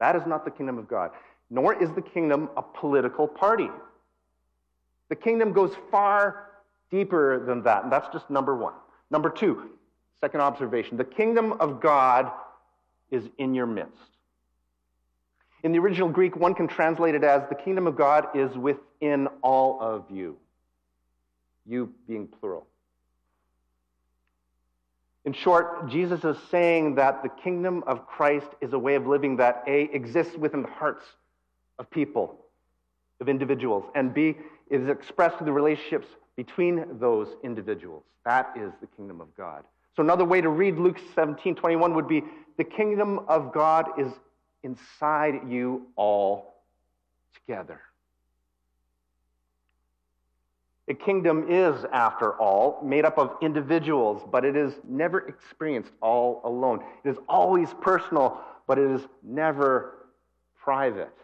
That 0.00 0.16
is 0.16 0.22
not 0.26 0.46
the 0.46 0.50
kingdom 0.50 0.78
of 0.78 0.88
God. 0.88 1.10
Nor 1.50 1.74
is 1.74 1.90
the 1.92 2.00
kingdom 2.00 2.48
a 2.56 2.62
political 2.62 3.28
party. 3.28 3.68
The 5.10 5.16
kingdom 5.16 5.52
goes 5.52 5.74
far 5.90 6.52
deeper 6.90 7.44
than 7.44 7.62
that, 7.64 7.82
and 7.82 7.92
that's 7.92 8.08
just 8.14 8.30
number 8.30 8.56
one. 8.56 8.72
Number 9.10 9.28
two, 9.28 9.72
second 10.22 10.40
observation 10.40 10.96
the 10.96 11.04
kingdom 11.04 11.52
of 11.60 11.82
God 11.82 12.32
is 13.10 13.28
in 13.36 13.52
your 13.52 13.66
midst. 13.66 14.12
In 15.62 15.72
the 15.72 15.78
original 15.78 16.08
Greek, 16.08 16.36
one 16.36 16.54
can 16.54 16.66
translate 16.66 17.14
it 17.14 17.22
as 17.22 17.42
the 17.48 17.54
kingdom 17.54 17.86
of 17.86 17.96
God 17.96 18.28
is 18.34 18.56
within 18.56 19.28
all 19.42 19.80
of 19.80 20.04
you, 20.10 20.36
you 21.66 21.92
being 22.08 22.26
plural. 22.26 22.66
In 25.24 25.32
short, 25.32 25.88
Jesus 25.88 26.24
is 26.24 26.36
saying 26.50 26.96
that 26.96 27.22
the 27.22 27.28
kingdom 27.28 27.84
of 27.86 28.08
Christ 28.08 28.48
is 28.60 28.72
a 28.72 28.78
way 28.78 28.96
of 28.96 29.06
living 29.06 29.36
that 29.36 29.62
A, 29.68 29.82
exists 29.92 30.36
within 30.36 30.62
the 30.62 30.68
hearts 30.68 31.04
of 31.78 31.88
people, 31.90 32.40
of 33.20 33.28
individuals, 33.28 33.84
and 33.94 34.12
B, 34.12 34.36
is 34.68 34.88
expressed 34.88 35.38
through 35.38 35.46
the 35.46 35.52
relationships 35.52 36.08
between 36.34 36.98
those 36.98 37.28
individuals. 37.44 38.02
That 38.24 38.52
is 38.56 38.72
the 38.80 38.88
kingdom 38.88 39.20
of 39.20 39.28
God. 39.36 39.62
So 39.94 40.02
another 40.02 40.24
way 40.24 40.40
to 40.40 40.48
read 40.48 40.76
Luke 40.76 40.98
17, 41.14 41.54
21 41.54 41.94
would 41.94 42.08
be 42.08 42.24
the 42.56 42.64
kingdom 42.64 43.20
of 43.28 43.52
God 43.52 43.86
is 43.98 44.12
inside 44.62 45.48
you 45.48 45.86
all 45.96 46.62
together. 47.34 47.80
A 50.88 50.94
kingdom 50.94 51.46
is, 51.48 51.84
after 51.92 52.34
all, 52.40 52.80
made 52.82 53.04
up 53.04 53.16
of 53.16 53.36
individuals, 53.40 54.22
but 54.30 54.44
it 54.44 54.56
is 54.56 54.74
never 54.86 55.20
experienced 55.28 55.92
all 56.00 56.40
alone. 56.44 56.84
It 57.04 57.10
is 57.10 57.18
always 57.28 57.72
personal, 57.80 58.40
but 58.66 58.78
it 58.78 58.90
is 58.90 59.02
never 59.22 60.08
private. 60.60 61.16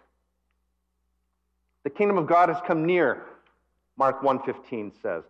The 1.83 1.91
kingdom 1.91 2.19
of 2.19 2.27
God 2.27 2.49
has 2.49 2.59
come 2.67 2.85
near, 2.87 3.27
Mark 3.97 4.23
1:15 4.23 4.93
says. 5.03 5.25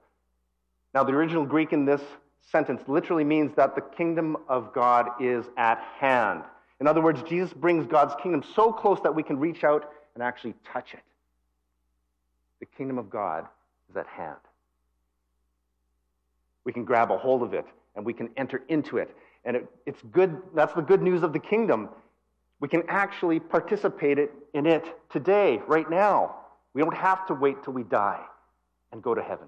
Now 0.95 1.05
the 1.05 1.13
original 1.13 1.47
Greek 1.47 1.73
in 1.73 1.85
this 1.85 2.03
sentence 2.43 2.83
literally 2.87 3.25
means 3.25 3.55
that 3.57 3.75
the 3.75 3.81
kingdom 3.81 4.37
of 4.49 4.73
God 4.73 5.09
is 5.21 5.47
at 5.57 5.79
hand. 5.99 6.45
In 6.81 6.87
other 6.87 7.01
words, 7.01 7.23
Jesus 7.29 7.53
brings 7.53 7.87
God's 7.87 8.15
kingdom 8.23 8.45
so 8.55 8.73
close 8.73 9.01
that 9.03 9.15
we 9.15 9.23
can 9.23 9.39
reach 9.39 9.65
out 9.65 9.91
and 10.15 10.23
actually 10.23 10.55
touch 10.73 10.95
it. 10.95 11.01
The 12.61 12.67
kingdom 12.67 12.99
of 12.99 13.11
God 13.11 13.47
is 13.91 13.97
at 13.97 14.07
hand. 14.07 14.37
We 16.65 16.73
can 16.73 16.85
grab 16.85 17.11
a 17.11 17.19
hold 17.19 17.43
of 17.43 17.55
it 17.55 17.67
and 17.97 18.05
we 18.05 18.13
can 18.13 18.31
enter 18.37 18.63
into 18.69 18.99
it. 18.99 19.15
And 19.45 19.57
it, 19.57 19.69
it's 19.87 20.01
good, 20.13 20.41
that's 20.55 20.75
the 20.75 20.83
good 20.83 21.03
news 21.03 21.23
of 21.23 21.33
the 21.33 21.39
kingdom. 21.39 21.89
We 22.61 22.69
can 22.69 22.83
actually 22.89 23.41
participate 23.41 24.19
in 24.55 24.67
it 24.67 24.85
today, 25.11 25.61
right 25.67 25.89
now. 25.89 26.37
We 26.75 26.83
don't 26.83 26.97
have 26.97 27.27
to 27.29 27.35
wait 27.35 27.63
till 27.65 27.73
we 27.73 27.83
die 27.85 28.21
and 28.93 29.03
go 29.03 29.15
to 29.15 29.23
heaven. 29.23 29.47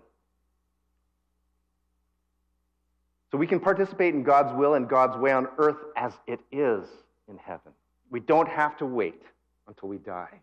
So 3.31 3.39
we 3.39 3.47
can 3.47 3.61
participate 3.61 4.15
in 4.15 4.25
God's 4.25 4.57
will 4.57 4.75
and 4.75 4.89
God's 4.89 5.17
way 5.17 5.31
on 5.33 5.47
earth 5.59 5.77
as 5.97 6.13
it 6.27 6.41
is 6.51 6.89
in 7.31 7.39
heaven. 7.39 7.73
We 8.11 8.21
don't 8.21 8.49
have 8.49 8.77
to 8.79 8.87
wait 8.87 9.23
until 9.69 9.89
we 9.89 9.99
die. 9.99 10.41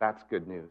That's 0.00 0.22
good 0.30 0.46
news. 0.46 0.70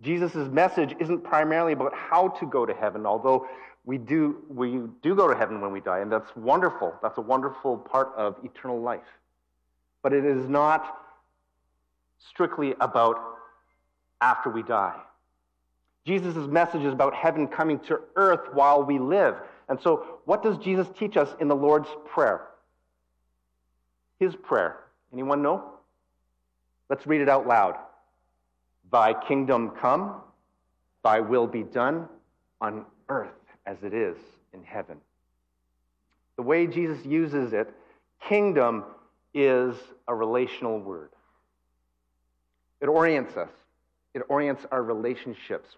Jesus' 0.00 0.48
message 0.50 0.94
isn't 1.00 1.24
primarily 1.24 1.72
about 1.72 1.92
how 1.94 2.28
to 2.28 2.46
go 2.46 2.64
to 2.64 2.72
heaven, 2.72 3.04
although 3.04 3.46
we 3.84 3.98
do, 3.98 4.36
we 4.48 4.80
do 5.02 5.14
go 5.14 5.28
to 5.28 5.36
heaven 5.36 5.60
when 5.60 5.72
we 5.72 5.80
die, 5.80 6.00
and 6.00 6.10
that's 6.10 6.34
wonderful. 6.36 6.94
That's 7.02 7.18
a 7.18 7.22
wonderful 7.22 7.78
part 7.78 8.12
of 8.16 8.36
eternal 8.44 8.80
life. 8.80 9.00
But 10.02 10.12
it 10.12 10.24
is 10.24 10.48
not 10.48 10.98
strictly 12.30 12.74
about 12.80 13.18
after 14.20 14.50
we 14.50 14.62
die. 14.62 14.96
Jesus' 16.06 16.36
message 16.48 16.82
is 16.82 16.92
about 16.92 17.14
heaven 17.14 17.46
coming 17.46 17.78
to 17.80 18.00
earth 18.16 18.52
while 18.52 18.82
we 18.82 18.98
live. 18.98 19.36
And 19.68 19.78
so, 19.80 20.20
what 20.24 20.42
does 20.42 20.56
Jesus 20.58 20.86
teach 20.98 21.16
us 21.16 21.34
in 21.40 21.48
the 21.48 21.56
Lord's 21.56 21.88
Prayer? 22.06 22.42
His 24.18 24.34
prayer. 24.36 24.80
Anyone 25.12 25.42
know? 25.42 25.64
Let's 26.88 27.06
read 27.06 27.20
it 27.20 27.28
out 27.28 27.46
loud. 27.46 27.76
Thy 28.90 29.14
kingdom 29.14 29.72
come, 29.80 30.22
thy 31.04 31.20
will 31.20 31.46
be 31.46 31.62
done 31.62 32.08
on 32.60 32.84
earth 33.08 33.28
as 33.66 33.76
it 33.82 33.92
is 33.92 34.16
in 34.54 34.62
heaven. 34.64 34.96
The 36.36 36.42
way 36.42 36.66
Jesus 36.66 37.04
uses 37.04 37.52
it, 37.52 37.72
kingdom 38.28 38.84
is 39.34 39.74
a 40.06 40.14
relational 40.14 40.80
word. 40.80 41.10
It 42.80 42.86
orients 42.86 43.36
us, 43.36 43.50
it 44.14 44.22
orients 44.28 44.64
our 44.70 44.82
relationships 44.82 45.68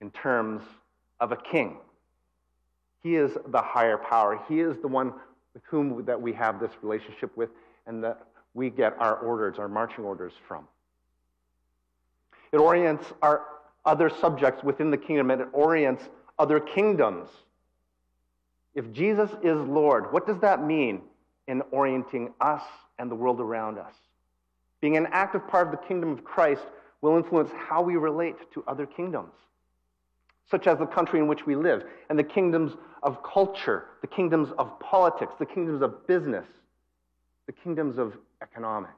in 0.00 0.10
terms 0.10 0.62
of 1.20 1.32
a 1.32 1.36
king. 1.36 1.78
He 3.02 3.16
is 3.16 3.32
the 3.48 3.60
higher 3.60 3.98
power. 3.98 4.40
He 4.48 4.60
is 4.60 4.76
the 4.78 4.88
one 4.88 5.14
with 5.54 5.62
whom 5.64 6.04
that 6.04 6.20
we 6.20 6.32
have 6.32 6.60
this 6.60 6.70
relationship 6.82 7.36
with 7.36 7.50
and 7.86 8.02
that 8.04 8.26
we 8.54 8.70
get 8.70 8.94
our 8.98 9.16
orders, 9.16 9.58
our 9.58 9.68
marching 9.68 10.04
orders 10.04 10.32
from. 10.46 10.66
It 12.52 12.58
orients 12.58 13.04
our 13.22 13.42
other 13.84 14.10
subjects 14.10 14.62
within 14.62 14.90
the 14.90 14.96
kingdom 14.96 15.30
and 15.30 15.40
it 15.40 15.48
orients 15.52 16.04
other 16.38 16.60
kingdoms. 16.60 17.28
If 18.74 18.92
Jesus 18.92 19.30
is 19.42 19.56
Lord, 19.56 20.12
what 20.12 20.26
does 20.26 20.38
that 20.40 20.64
mean 20.64 21.02
in 21.48 21.62
orienting 21.70 22.32
us 22.40 22.62
and 22.98 23.10
the 23.10 23.14
world 23.14 23.40
around 23.40 23.78
us? 23.78 23.94
Being 24.80 24.96
an 24.96 25.08
active 25.12 25.46
part 25.48 25.66
of 25.68 25.72
the 25.72 25.86
kingdom 25.86 26.10
of 26.10 26.24
Christ 26.24 26.64
will 27.00 27.16
influence 27.16 27.50
how 27.56 27.82
we 27.82 27.96
relate 27.96 28.36
to 28.52 28.64
other 28.66 28.86
kingdoms, 28.86 29.34
such 30.50 30.66
as 30.66 30.78
the 30.78 30.86
country 30.86 31.18
in 31.18 31.26
which 31.26 31.46
we 31.46 31.56
live, 31.56 31.84
and 32.10 32.18
the 32.18 32.24
kingdoms 32.24 32.72
of 33.02 33.22
culture, 33.22 33.86
the 34.00 34.06
kingdoms 34.06 34.48
of 34.58 34.78
politics, 34.80 35.32
the 35.38 35.46
kingdoms 35.46 35.82
of 35.82 36.06
business, 36.06 36.46
the 37.46 37.52
kingdoms 37.52 37.98
of 37.98 38.14
economics. 38.42 38.94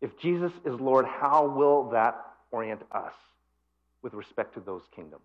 If 0.00 0.18
Jesus 0.18 0.52
is 0.64 0.80
Lord, 0.80 1.06
how 1.06 1.46
will 1.46 1.90
that 1.90 2.20
orient 2.50 2.82
us 2.92 3.12
with 4.02 4.14
respect 4.14 4.54
to 4.54 4.60
those 4.60 4.82
kingdoms? 4.94 5.22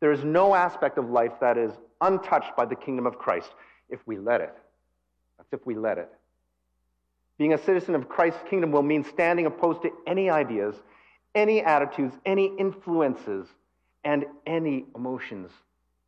There 0.00 0.12
is 0.12 0.22
no 0.22 0.54
aspect 0.54 0.98
of 0.98 1.08
life 1.08 1.32
that 1.40 1.56
is 1.56 1.72
untouched 2.00 2.54
by 2.56 2.66
the 2.66 2.76
kingdom 2.76 3.06
of 3.06 3.18
Christ 3.18 3.50
if 3.88 4.00
we 4.06 4.18
let 4.18 4.42
it. 4.42 4.54
That's 5.38 5.52
if 5.52 5.66
we 5.66 5.74
let 5.74 5.96
it. 5.96 6.12
Being 7.38 7.52
a 7.52 7.58
citizen 7.58 7.94
of 7.94 8.08
Christ's 8.08 8.40
kingdom 8.48 8.70
will 8.70 8.82
mean 8.82 9.04
standing 9.04 9.46
opposed 9.46 9.82
to 9.82 9.90
any 10.06 10.30
ideas, 10.30 10.74
any 11.34 11.62
attitudes, 11.62 12.14
any 12.24 12.52
influences, 12.58 13.46
and 14.04 14.24
any 14.46 14.84
emotions 14.94 15.50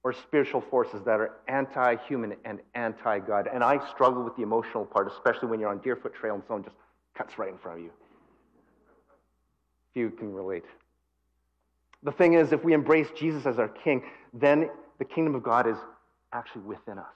or 0.04 0.12
spiritual 0.12 0.60
forces 0.60 1.02
that 1.04 1.18
are 1.18 1.32
anti 1.48 1.96
human 2.06 2.36
and 2.44 2.60
anti 2.74 3.18
God. 3.18 3.48
And 3.52 3.64
I 3.64 3.84
struggle 3.90 4.22
with 4.22 4.36
the 4.36 4.42
emotional 4.42 4.84
part, 4.84 5.10
especially 5.10 5.48
when 5.48 5.58
you're 5.58 5.70
on 5.70 5.78
Deerfoot 5.78 6.14
Trail 6.14 6.34
and 6.34 6.44
someone 6.46 6.62
just 6.62 6.76
cuts 7.16 7.38
right 7.38 7.50
in 7.50 7.58
front 7.58 7.78
of 7.78 7.84
you. 7.84 7.90
Few 9.94 10.10
can 10.10 10.32
relate. 10.32 10.64
The 12.04 12.12
thing 12.12 12.34
is, 12.34 12.52
if 12.52 12.62
we 12.62 12.72
embrace 12.72 13.08
Jesus 13.18 13.46
as 13.46 13.58
our 13.58 13.68
King, 13.68 14.02
then 14.32 14.70
the 14.98 15.04
kingdom 15.04 15.34
of 15.34 15.42
God 15.42 15.66
is 15.66 15.76
actually 16.32 16.62
within 16.62 16.98
us. 16.98 17.06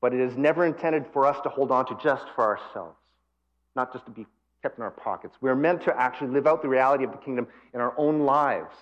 But 0.00 0.14
it 0.14 0.20
is 0.20 0.36
never 0.36 0.64
intended 0.64 1.06
for 1.12 1.26
us 1.26 1.40
to 1.42 1.48
hold 1.48 1.70
on 1.70 1.86
to 1.86 1.98
just 2.02 2.24
for 2.34 2.44
ourselves, 2.44 2.96
not 3.76 3.92
just 3.92 4.06
to 4.06 4.10
be 4.10 4.26
kept 4.62 4.78
in 4.78 4.84
our 4.84 4.90
pockets. 4.90 5.36
We're 5.40 5.56
meant 5.56 5.82
to 5.82 5.98
actually 5.98 6.28
live 6.28 6.46
out 6.46 6.62
the 6.62 6.68
reality 6.68 7.04
of 7.04 7.12
the 7.12 7.18
kingdom 7.18 7.46
in 7.74 7.80
our 7.80 7.94
own 7.98 8.20
lives 8.20 8.74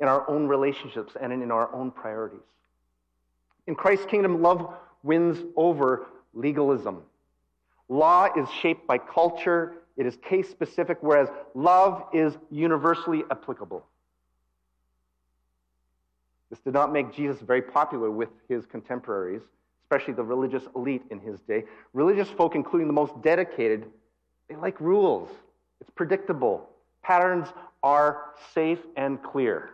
in 0.00 0.08
our 0.08 0.28
own 0.28 0.46
relationships 0.46 1.14
and 1.20 1.32
in 1.32 1.50
our 1.50 1.72
own 1.74 1.90
priorities. 1.90 2.40
In 3.66 3.74
Christ's 3.74 4.06
kingdom, 4.06 4.42
love 4.42 4.74
wins 5.02 5.42
over 5.56 6.06
legalism. 6.34 7.02
Law 7.88 8.28
is 8.36 8.48
shaped 8.50 8.86
by 8.86 8.98
culture, 8.98 9.74
it 9.96 10.06
is 10.06 10.16
case 10.16 10.50
specific, 10.50 10.98
whereas 11.00 11.28
love 11.54 12.04
is 12.12 12.36
universally 12.50 13.24
applicable. 13.30 13.84
This 16.50 16.58
did 16.60 16.74
not 16.74 16.92
make 16.92 17.12
Jesus 17.12 17.40
very 17.40 17.62
popular 17.62 18.10
with 18.10 18.28
his 18.48 18.66
contemporaries, 18.66 19.42
especially 19.86 20.14
the 20.14 20.24
religious 20.24 20.64
elite 20.74 21.02
in 21.10 21.20
his 21.20 21.40
day. 21.42 21.62
Religious 21.92 22.28
folk, 22.28 22.56
including 22.56 22.88
the 22.88 22.92
most 22.92 23.12
dedicated, 23.22 23.86
they 24.48 24.56
like 24.56 24.80
rules. 24.80 25.28
It's 25.80 25.90
predictable. 25.90 26.68
Patterns 27.02 27.46
are 27.84 28.32
safe 28.52 28.80
and 28.96 29.22
clear. 29.22 29.70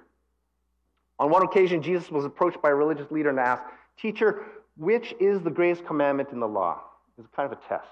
On 1.19 1.31
one 1.31 1.43
occasion, 1.43 1.83
Jesus 1.83 2.11
was 2.11 2.27
approached 2.27 2.61
by 2.61 2.71
a 2.71 2.75
religious 2.75 3.11
leader 3.11 3.31
and 3.31 3.41
asked, 3.41 3.65
Teacher, 3.97 4.43
which 4.77 5.15
is 5.19 5.41
the 5.41 5.51
greatest 5.51 5.87
commandment 5.87 6.29
in 6.31 6.41
the 6.41 6.49
law? 6.49 6.81
It 7.17 7.23
was 7.23 7.31
kind 7.35 7.51
of 7.51 7.59
a 7.59 7.69
test, 7.69 7.89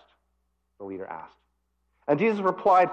the 0.78 0.84
leader 0.84 1.06
asked. 1.06 1.36
And 2.06 2.18
Jesus 2.18 2.40
replied, 2.40 2.90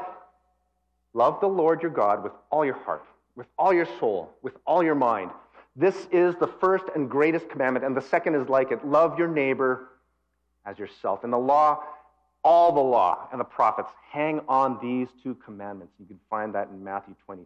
Love 1.14 1.42
the 1.42 1.48
Lord 1.48 1.82
your 1.82 1.92
God 1.92 2.24
with 2.24 2.34
all 2.50 2.64
your 2.64 2.76
heart, 2.76 3.04
with 3.36 3.48
all 3.58 3.74
your 3.74 3.88
soul, 4.00 4.32
with 4.42 4.54
all 4.66 4.84
your 4.84 4.96
mind. 4.96 5.32
This 5.80 6.08
is 6.12 6.36
the 6.36 6.48
first 6.48 6.86
and 6.96 7.08
greatest 7.08 7.50
commandment, 7.50 7.86
and 7.86 7.96
the 7.96 8.02
second 8.02 8.34
is 8.34 8.50
like 8.50 8.72
it 8.72 8.84
love 8.84 9.20
your 9.20 9.28
neighbor 9.28 9.90
as 10.66 10.80
yourself. 10.80 11.24
And 11.24 11.32
the 11.32 11.38
law, 11.38 11.84
all 12.44 12.72
the 12.72 12.82
law 12.82 13.28
and 13.32 13.40
the 13.40 13.46
prophets 13.46 13.92
hang 14.12 14.42
on 14.50 14.80
these 14.82 15.08
two 15.22 15.36
commandments. 15.36 15.94
You 16.00 16.08
can 16.08 16.20
find 16.32 16.56
that 16.56 16.70
in 16.70 16.84
Matthew 16.84 17.14
22. 17.26 17.46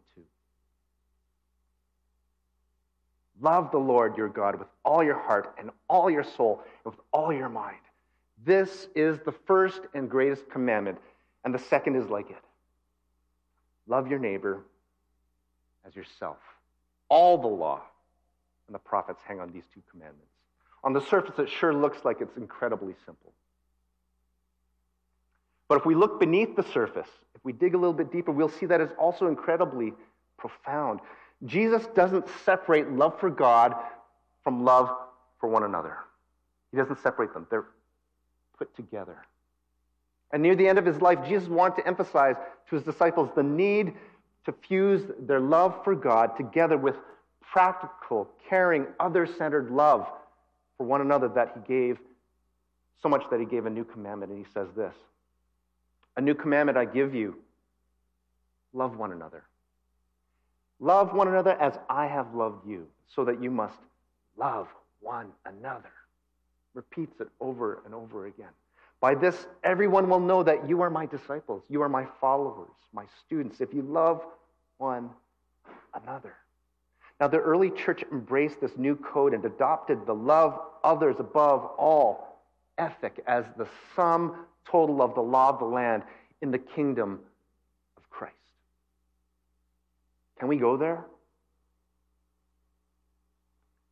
Love 3.41 3.69
the 3.71 3.77
Lord 3.77 4.15
your 4.15 4.29
God 4.29 4.57
with 4.57 4.67
all 4.85 5.03
your 5.03 5.19
heart 5.19 5.53
and 5.59 5.69
all 5.89 6.09
your 6.09 6.23
soul 6.23 6.63
and 6.85 6.93
with 6.93 7.01
all 7.11 7.33
your 7.33 7.49
mind. 7.49 7.77
This 8.45 8.87
is 8.95 9.19
the 9.19 9.33
first 9.33 9.81
and 9.93 10.09
greatest 10.09 10.49
commandment, 10.49 10.99
and 11.43 11.53
the 11.53 11.59
second 11.59 11.97
is 11.97 12.07
like 12.07 12.29
it. 12.29 12.37
Love 13.87 14.07
your 14.07 14.19
neighbor 14.19 14.61
as 15.85 15.95
yourself. 15.97 16.37
All 17.09 17.37
the 17.37 17.47
law 17.47 17.81
and 18.71 18.75
the 18.75 18.79
prophets 18.79 19.19
hang 19.27 19.41
on 19.41 19.51
these 19.51 19.65
two 19.73 19.81
commandments. 19.91 20.31
On 20.85 20.93
the 20.93 21.01
surface, 21.01 21.37
it 21.37 21.49
sure 21.49 21.73
looks 21.73 22.05
like 22.05 22.21
it's 22.21 22.37
incredibly 22.37 22.95
simple. 23.05 23.33
But 25.67 25.79
if 25.79 25.85
we 25.85 25.93
look 25.93 26.21
beneath 26.21 26.55
the 26.55 26.63
surface, 26.63 27.09
if 27.35 27.43
we 27.43 27.51
dig 27.51 27.75
a 27.75 27.77
little 27.77 27.93
bit 27.93 28.13
deeper, 28.13 28.31
we'll 28.31 28.47
see 28.47 28.65
that 28.67 28.79
it's 28.79 28.93
also 28.97 29.27
incredibly 29.27 29.91
profound. 30.37 31.01
Jesus 31.45 31.85
doesn't 31.95 32.25
separate 32.45 32.89
love 32.89 33.19
for 33.19 33.29
God 33.29 33.75
from 34.41 34.63
love 34.63 34.89
for 35.41 35.49
one 35.49 35.63
another. 35.63 35.97
He 36.71 36.77
doesn't 36.77 37.01
separate 37.03 37.33
them, 37.33 37.47
they're 37.51 37.65
put 38.57 38.73
together. 38.77 39.17
And 40.31 40.41
near 40.41 40.55
the 40.55 40.69
end 40.69 40.79
of 40.79 40.85
his 40.85 41.01
life, 41.01 41.19
Jesus 41.27 41.49
wanted 41.49 41.81
to 41.81 41.87
emphasize 41.87 42.37
to 42.69 42.75
his 42.77 42.85
disciples 42.85 43.31
the 43.35 43.43
need 43.43 43.95
to 44.45 44.53
fuse 44.53 45.03
their 45.19 45.41
love 45.41 45.83
for 45.83 45.93
God 45.93 46.37
together 46.37 46.77
with 46.77 46.95
practical, 47.41 48.29
caring, 48.49 48.87
other 48.99 49.25
centered 49.25 49.71
love 49.71 50.07
for 50.77 50.85
one 50.85 51.01
another 51.01 51.27
that 51.29 51.53
he 51.55 51.73
gave, 51.73 51.99
so 53.01 53.09
much 53.09 53.23
that 53.29 53.39
he 53.39 53.45
gave 53.45 53.65
a 53.65 53.69
new 53.69 53.83
commandment. 53.83 54.31
And 54.31 54.45
he 54.45 54.51
says 54.53 54.67
this 54.75 54.95
A 56.17 56.21
new 56.21 56.35
commandment 56.35 56.77
I 56.77 56.85
give 56.85 57.13
you 57.13 57.35
love 58.73 58.97
one 58.97 59.11
another. 59.11 59.43
Love 60.79 61.13
one 61.13 61.27
another 61.27 61.51
as 61.61 61.77
I 61.89 62.07
have 62.07 62.33
loved 62.33 62.67
you, 62.67 62.87
so 63.13 63.23
that 63.25 63.41
you 63.41 63.51
must 63.51 63.77
love 64.37 64.67
one 64.99 65.27
another. 65.45 65.91
Repeats 66.73 67.19
it 67.19 67.27
over 67.39 67.81
and 67.85 67.93
over 67.93 68.25
again. 68.25 68.49
By 68.99 69.15
this, 69.15 69.47
everyone 69.63 70.09
will 70.09 70.19
know 70.19 70.43
that 70.43 70.69
you 70.69 70.81
are 70.81 70.89
my 70.89 71.05
disciples. 71.05 71.63
You 71.69 71.81
are 71.81 71.89
my 71.89 72.05
followers, 72.19 72.69
my 72.93 73.05
students, 73.25 73.59
if 73.59 73.73
you 73.73 73.81
love 73.81 74.23
one 74.77 75.09
another. 75.93 76.35
Now, 77.21 77.27
the 77.27 77.37
early 77.37 77.69
church 77.69 78.03
embraced 78.11 78.59
this 78.59 78.71
new 78.77 78.95
code 78.95 79.35
and 79.35 79.45
adopted 79.45 80.07
the 80.07 80.15
love 80.15 80.59
others 80.83 81.17
above 81.19 81.63
all 81.77 82.39
ethic 82.79 83.23
as 83.27 83.45
the 83.59 83.67
sum 83.95 84.47
total 84.65 85.03
of 85.03 85.13
the 85.13 85.21
law 85.21 85.49
of 85.49 85.59
the 85.59 85.65
land 85.65 86.01
in 86.41 86.49
the 86.49 86.57
kingdom 86.57 87.19
of 87.95 88.09
Christ. 88.09 88.33
can 90.39 90.47
we 90.47 90.57
go 90.57 90.75
there? 90.75 91.05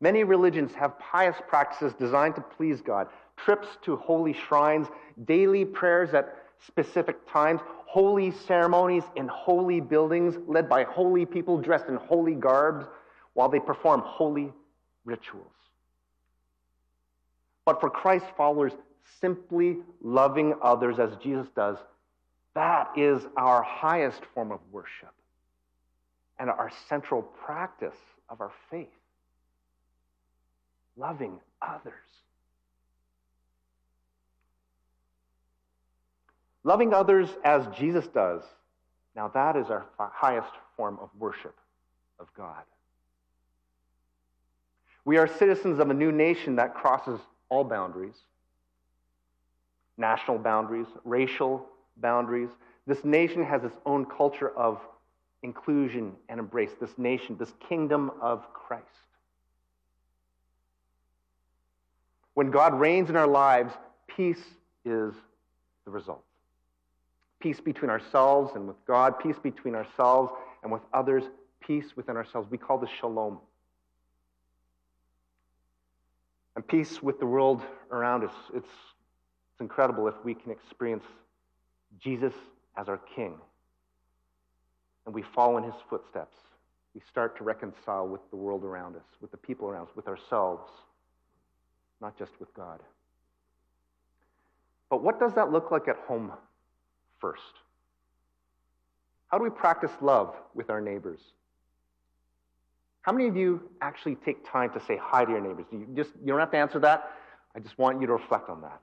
Many 0.00 0.24
religions 0.24 0.74
have 0.74 0.98
pious 0.98 1.36
practices 1.46 1.92
designed 2.00 2.34
to 2.34 2.40
please 2.40 2.80
God 2.80 3.06
trips 3.36 3.68
to 3.82 3.94
holy 3.94 4.32
shrines, 4.32 4.88
daily 5.24 5.64
prayers 5.64 6.14
at 6.14 6.36
specific 6.66 7.30
times, 7.30 7.60
holy 7.86 8.32
ceremonies 8.32 9.04
in 9.14 9.28
holy 9.28 9.80
buildings 9.80 10.36
led 10.48 10.68
by 10.68 10.82
holy 10.82 11.24
people 11.24 11.58
dressed 11.58 11.86
in 11.86 11.94
holy 11.94 12.34
garbs 12.34 12.86
while 13.34 13.48
they 13.48 13.60
perform 13.60 14.02
holy 14.04 14.52
rituals. 15.04 15.46
But 17.64 17.80
for 17.80 17.90
Christ's 17.90 18.28
followers, 18.36 18.72
simply 19.20 19.78
loving 20.02 20.54
others 20.62 20.98
as 20.98 21.16
Jesus 21.16 21.46
does, 21.54 21.76
that 22.54 22.90
is 22.96 23.22
our 23.36 23.62
highest 23.62 24.22
form 24.34 24.50
of 24.50 24.60
worship 24.72 25.14
and 26.38 26.50
our 26.50 26.70
central 26.88 27.22
practice 27.22 27.96
of 28.28 28.40
our 28.40 28.52
faith 28.70 28.88
loving 31.00 31.40
others. 31.62 31.94
Loving 36.62 36.92
others 36.92 37.28
as 37.42 37.66
Jesus 37.78 38.06
does, 38.08 38.42
now 39.16 39.28
that 39.28 39.56
is 39.56 39.70
our 39.70 39.86
highest 39.98 40.52
form 40.76 40.98
of 41.00 41.08
worship 41.18 41.56
of 42.18 42.26
God. 42.36 42.62
We 45.10 45.16
are 45.16 45.26
citizens 45.26 45.80
of 45.80 45.90
a 45.90 45.94
new 45.94 46.12
nation 46.12 46.54
that 46.54 46.72
crosses 46.72 47.18
all 47.48 47.64
boundaries 47.64 48.14
national 49.98 50.38
boundaries, 50.38 50.86
racial 51.04 51.66
boundaries. 51.96 52.48
This 52.86 53.04
nation 53.04 53.42
has 53.42 53.64
its 53.64 53.74
own 53.84 54.04
culture 54.04 54.56
of 54.56 54.78
inclusion 55.42 56.12
and 56.28 56.38
embrace, 56.38 56.70
this 56.80 56.96
nation, 56.96 57.36
this 57.36 57.52
kingdom 57.68 58.12
of 58.22 58.44
Christ. 58.54 58.84
When 62.34 62.52
God 62.52 62.78
reigns 62.78 63.10
in 63.10 63.16
our 63.16 63.26
lives, 63.26 63.74
peace 64.06 64.44
is 64.84 65.12
the 65.86 65.90
result. 65.90 66.22
Peace 67.40 67.58
between 67.58 67.90
ourselves 67.90 68.52
and 68.54 68.68
with 68.68 68.76
God, 68.86 69.18
peace 69.18 69.40
between 69.42 69.74
ourselves 69.74 70.30
and 70.62 70.70
with 70.70 70.82
others, 70.94 71.24
peace 71.58 71.96
within 71.96 72.16
ourselves. 72.16 72.48
We 72.48 72.58
call 72.58 72.78
this 72.78 72.90
shalom. 73.00 73.40
And 76.60 76.68
peace 76.68 77.02
with 77.02 77.18
the 77.18 77.24
world 77.24 77.62
around 77.90 78.22
us. 78.22 78.34
It's, 78.52 78.68
it's 78.68 79.60
incredible 79.60 80.06
if 80.08 80.14
we 80.22 80.34
can 80.34 80.52
experience 80.52 81.04
Jesus 81.98 82.34
as 82.76 82.86
our 82.86 83.00
King 83.16 83.36
and 85.06 85.14
we 85.14 85.22
follow 85.22 85.56
in 85.56 85.64
his 85.64 85.72
footsteps, 85.88 86.36
we 86.94 87.00
start 87.08 87.34
to 87.38 87.44
reconcile 87.44 88.06
with 88.06 88.20
the 88.28 88.36
world 88.36 88.62
around 88.62 88.94
us, 88.96 89.06
with 89.22 89.30
the 89.30 89.38
people 89.38 89.68
around 89.70 89.88
us, 89.88 89.96
with 89.96 90.06
ourselves, 90.06 90.70
not 92.02 92.18
just 92.18 92.32
with 92.38 92.52
God. 92.52 92.80
But 94.90 95.02
what 95.02 95.18
does 95.18 95.32
that 95.36 95.50
look 95.50 95.70
like 95.70 95.88
at 95.88 95.96
home 96.06 96.30
first? 97.20 97.40
How 99.28 99.38
do 99.38 99.44
we 99.44 99.48
practice 99.48 99.92
love 100.02 100.36
with 100.54 100.68
our 100.68 100.82
neighbors? 100.82 101.20
How 103.02 103.12
many 103.12 103.28
of 103.28 103.36
you 103.36 103.62
actually 103.80 104.16
take 104.16 104.50
time 104.50 104.70
to 104.72 104.80
say 104.80 104.98
hi 105.00 105.24
to 105.24 105.30
your 105.30 105.40
neighbors? 105.40 105.66
You 105.72 105.86
just 105.94 106.10
you 106.20 106.26
don't 106.28 106.40
have 106.40 106.50
to 106.50 106.58
answer 106.58 106.78
that. 106.80 107.12
I 107.56 107.60
just 107.60 107.78
want 107.78 108.00
you 108.00 108.06
to 108.06 108.12
reflect 108.12 108.48
on 108.48 108.60
that. 108.62 108.80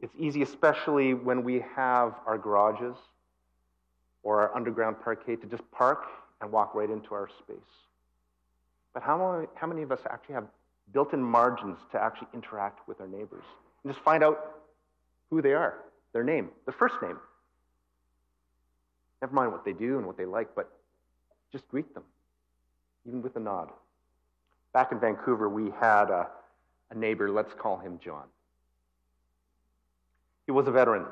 It's 0.00 0.14
easy, 0.18 0.42
especially 0.42 1.14
when 1.14 1.42
we 1.42 1.64
have 1.74 2.14
our 2.26 2.38
garages 2.38 2.96
or 4.22 4.40
our 4.40 4.54
underground 4.56 4.96
parkade 5.04 5.40
to 5.42 5.46
just 5.46 5.68
park 5.70 6.04
and 6.40 6.50
walk 6.52 6.74
right 6.74 6.90
into 6.90 7.14
our 7.14 7.28
space. 7.38 7.56
But 8.92 9.02
how 9.02 9.46
how 9.54 9.66
many 9.66 9.82
of 9.82 9.90
us 9.90 10.00
actually 10.08 10.36
have 10.36 10.46
built 10.92 11.12
in 11.12 11.22
margins 11.22 11.78
to 11.92 12.00
actually 12.00 12.28
interact 12.34 12.86
with 12.86 13.00
our 13.00 13.08
neighbors 13.08 13.44
and 13.82 13.92
just 13.92 14.04
find 14.04 14.22
out 14.22 14.62
who 15.30 15.42
they 15.42 15.54
are, 15.54 15.74
their 16.12 16.22
name, 16.22 16.50
their 16.66 16.74
first 16.74 16.94
name? 17.02 17.18
Never 19.20 19.34
mind 19.34 19.52
what 19.52 19.64
they 19.64 19.72
do 19.72 19.96
and 19.98 20.06
what 20.06 20.16
they 20.16 20.26
like, 20.26 20.54
but 20.54 20.70
just 21.50 21.66
greet 21.68 21.92
them, 21.94 22.04
even 23.06 23.22
with 23.22 23.36
a 23.36 23.40
nod. 23.40 23.70
Back 24.72 24.92
in 24.92 24.98
Vancouver, 24.98 25.48
we 25.48 25.70
had 25.80 26.10
a, 26.10 26.28
a 26.90 26.94
neighbor, 26.94 27.30
let's 27.30 27.52
call 27.54 27.78
him 27.78 27.98
John. 28.02 28.24
He 30.46 30.52
was 30.52 30.66
a 30.66 30.70
veteran. 30.70 31.06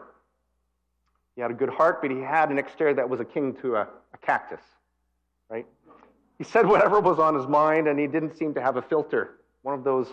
He 1.34 1.40
had 1.40 1.50
a 1.50 1.54
good 1.54 1.70
heart, 1.70 2.02
but 2.02 2.10
he 2.10 2.20
had 2.20 2.50
an 2.50 2.58
exterior 2.58 2.94
that 2.94 3.08
was 3.08 3.20
akin 3.20 3.54
to 3.62 3.76
a, 3.76 3.82
a 3.82 4.18
cactus, 4.20 4.60
right? 5.48 5.66
He 6.38 6.44
said 6.44 6.66
whatever 6.66 7.00
was 7.00 7.18
on 7.18 7.34
his 7.34 7.46
mind, 7.46 7.88
and 7.88 7.98
he 7.98 8.06
didn't 8.06 8.36
seem 8.36 8.52
to 8.54 8.60
have 8.60 8.76
a 8.76 8.82
filter. 8.82 9.36
One 9.62 9.74
of 9.74 9.84
those 9.84 10.08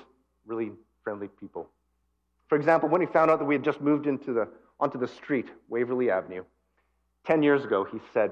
really 0.46 0.72
friendly 1.04 1.28
people. 1.28 1.70
For 2.48 2.56
example, 2.56 2.88
when 2.88 3.02
he 3.02 3.08
found 3.08 3.32
out 3.32 3.40
that 3.40 3.46
we 3.46 3.56
had 3.56 3.64
just 3.64 3.82
moved 3.82 4.08
into 4.08 4.34
the 4.34 4.48
onto 4.80 4.98
the 4.98 5.08
street, 5.08 5.48
Waverly 5.68 6.10
Avenue. 6.10 6.44
Ten 7.26 7.44
years 7.44 7.66
ago, 7.66 7.84
he 7.84 8.00
said, 8.14 8.32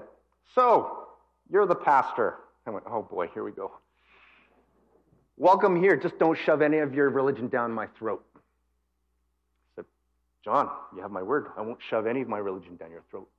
So, 0.56 1.08
you're 1.52 1.66
the 1.66 1.76
pastor. 1.76 2.36
I 2.68 2.72
went, 2.72 2.86
Oh 2.90 3.02
boy, 3.02 3.30
here 3.34 3.44
we 3.44 3.52
go. 3.52 3.72
Welcome 5.38 5.82
here. 5.82 5.96
Just 5.96 6.18
don't 6.20 6.38
shove 6.38 6.62
any 6.62 6.80
of 6.80 6.94
your 6.94 7.10
religion 7.10 7.48
down 7.48 7.72
my 7.72 7.88
throat. 7.98 8.26
I 8.36 8.40
said, 9.76 9.86
John, 10.44 10.70
you 10.96 11.02
have 11.02 11.12
my 11.12 11.22
word. 11.22 11.48
I 11.56 11.62
won't 11.62 11.80
shove 11.90 12.08
any 12.08 12.22
of 12.22 12.28
my 12.28 12.40
religion 12.40 12.76
down 12.76 12.92
your 12.92 13.04
throat. 13.10 13.30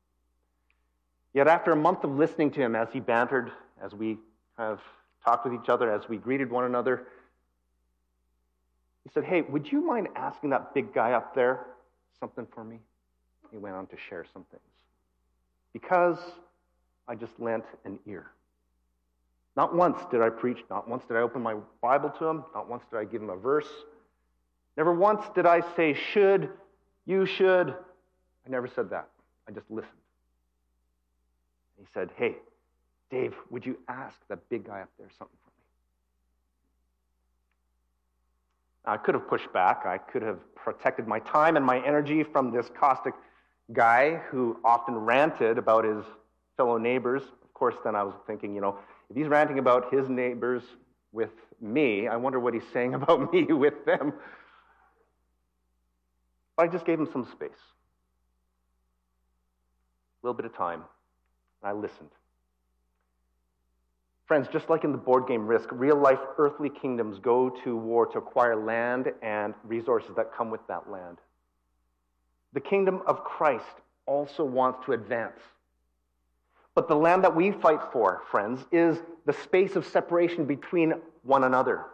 Yet 1.35 1.49
after 1.49 1.73
a 1.73 1.77
month 1.77 2.05
of 2.05 2.17
listening 2.17 2.51
to 2.53 2.61
him 2.61 2.75
as 2.75 2.89
he 2.93 3.01
bantered, 3.01 3.51
as 3.83 3.95
we 3.95 4.19
kind 4.57 4.73
of 4.73 4.81
talked 5.25 5.45
with 5.45 5.61
each 5.61 5.69
other, 5.69 5.91
as 5.91 6.09
we 6.09 6.17
greeted 6.17 6.51
one 6.51 6.65
another, 6.65 7.07
he 9.05 9.11
said, 9.11 9.25
Hey, 9.25 9.43
would 9.43 9.71
you 9.71 9.81
mind 9.81 10.09
asking 10.17 10.51
that 10.51 10.73
big 10.75 10.95
guy 10.95 11.13
up 11.13 11.35
there 11.35 11.67
something 12.19 12.47
for 12.55 12.65
me? 12.65 12.79
He 13.51 13.59
went 13.59 13.75
on 13.75 13.87
to 13.89 13.97
share 14.09 14.25
some 14.33 14.45
things. 14.51 14.63
Because 15.73 16.19
I 17.07 17.15
just 17.15 17.39
lent 17.39 17.65
an 17.85 17.99
ear. 18.07 18.31
Not 19.59 19.75
once 19.75 19.99
did 20.09 20.21
I 20.23 20.29
preach, 20.31 20.59
not 20.71 20.87
once 20.87 21.03
did 21.09 21.17
I 21.17 21.21
open 21.21 21.43
my 21.43 21.57
Bible 21.83 22.11
to 22.11 22.25
him, 22.25 22.45
not 22.55 22.71
once 22.71 22.85
did 22.93 22.97
I 22.97 23.05
give 23.05 23.21
him 23.21 23.31
a 23.31 23.37
verse. 23.37 23.67
Never 24.77 24.95
once 24.95 25.25
did 25.35 25.47
I 25.47 25.63
say, 25.75 25.95
should, 25.95 26.51
you 27.07 27.27
should. 27.27 27.71
I 27.71 28.49
never 28.49 28.69
said 28.69 28.89
that. 28.91 29.09
I 29.49 29.51
just 29.51 29.69
listened. 29.69 29.91
He 31.77 31.87
said, 31.93 32.11
Hey, 32.15 32.37
Dave, 33.11 33.35
would 33.51 33.67
you 33.67 33.77
ask 33.89 34.15
that 34.29 34.49
big 34.49 34.65
guy 34.65 34.81
up 34.81 34.91
there 34.97 35.09
something 35.19 35.37
for 35.43 35.51
me? 35.51 35.65
I 38.95 38.97
could 38.97 39.17
have 39.17 39.27
pushed 39.27 39.53
back. 39.53 39.87
I 39.87 39.99
could 39.99 40.23
have 40.23 40.39
protected 40.55 41.09
my 41.09 41.19
time 41.19 41.57
and 41.57 41.67
my 41.67 41.85
energy 41.85 42.23
from 42.23 42.53
this 42.53 42.71
caustic 42.79 43.15
guy 43.73 44.21
who 44.31 44.57
often 44.63 44.95
ranted 44.95 45.59
about 45.59 45.85
his 45.85 46.05
fellow 46.57 46.79
neighbors. 46.79 47.23
Of 47.43 47.55
course, 47.55 47.75
then 47.83 47.97
I 47.97 48.05
was 48.05 48.15
thinking, 48.25 48.55
you 48.55 48.61
know, 48.61 48.79
if 49.11 49.17
he's 49.17 49.27
ranting 49.27 49.59
about 49.59 49.93
his 49.93 50.09
neighbors 50.09 50.63
with 51.13 51.31
me, 51.61 52.09
I 52.09 52.17
wonder 52.17 52.39
what 52.39 52.55
he's 52.55 52.67
saying 52.73 52.95
about 53.01 53.33
me 53.33 53.45
with 53.45 53.85
them. 53.85 54.13
I 56.57 56.67
just 56.67 56.85
gave 56.85 56.99
him 56.99 57.09
some 57.13 57.25
space, 57.25 57.51
a 60.23 60.27
little 60.27 60.35
bit 60.35 60.45
of 60.45 60.57
time, 60.57 60.83
and 61.63 61.71
I 61.71 61.73
listened. 61.73 62.11
Friends, 64.27 64.47
just 64.53 64.69
like 64.69 64.85
in 64.85 64.93
the 64.93 64.99
board 64.99 65.27
game 65.27 65.47
Risk, 65.47 65.69
real 65.73 65.97
life 65.97 66.19
earthly 66.37 66.69
kingdoms 66.69 67.19
go 67.19 67.49
to 67.65 67.77
war 67.77 68.05
to 68.07 68.19
acquire 68.19 68.57
land 68.57 69.07
and 69.23 69.55
resources 69.65 70.11
that 70.17 70.35
come 70.37 70.51
with 70.51 70.61
that 70.69 70.91
land. 70.91 71.19
The 72.53 72.61
kingdom 72.61 73.01
of 73.07 73.25
Christ 73.25 73.65
also 74.05 74.45
wants 74.45 74.85
to 74.85 74.93
advance. 74.93 75.39
But 76.79 76.87
the 76.87 76.95
land 76.95 77.25
that 77.25 77.35
we 77.35 77.51
fight 77.51 77.81
for, 77.93 78.23
friends, 78.31 78.65
is 78.71 78.99
the 79.27 79.33
space 79.33 79.75
of 79.75 79.85
separation 79.85 80.45
between 80.45 80.95
one 81.25 81.43
another. 81.43 81.87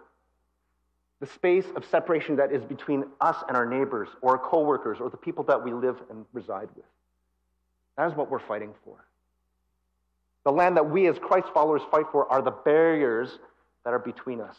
The 1.20 1.26
space 1.26 1.64
of 1.74 1.86
separation 1.86 2.36
that 2.36 2.52
is 2.52 2.62
between 2.62 3.06
us 3.18 3.42
and 3.48 3.56
our 3.56 3.64
neighbors 3.64 4.10
or 4.20 4.32
our 4.32 4.38
coworkers 4.38 4.98
or 5.00 5.08
the 5.08 5.16
people 5.16 5.42
that 5.44 5.64
we 5.64 5.72
live 5.72 5.96
and 6.10 6.26
reside 6.34 6.68
with. 6.76 6.84
That 7.96 8.10
is 8.10 8.14
what 8.14 8.30
we're 8.30 8.38
fighting 8.38 8.74
for. 8.84 9.02
The 10.44 10.52
land 10.52 10.76
that 10.76 10.90
we 10.90 11.06
as 11.06 11.18
Christ 11.18 11.48
followers 11.54 11.80
fight 11.90 12.04
for 12.12 12.30
are 12.30 12.42
the 12.42 12.50
barriers 12.50 13.38
that 13.86 13.94
are 13.94 13.98
between 13.98 14.42
us. 14.42 14.56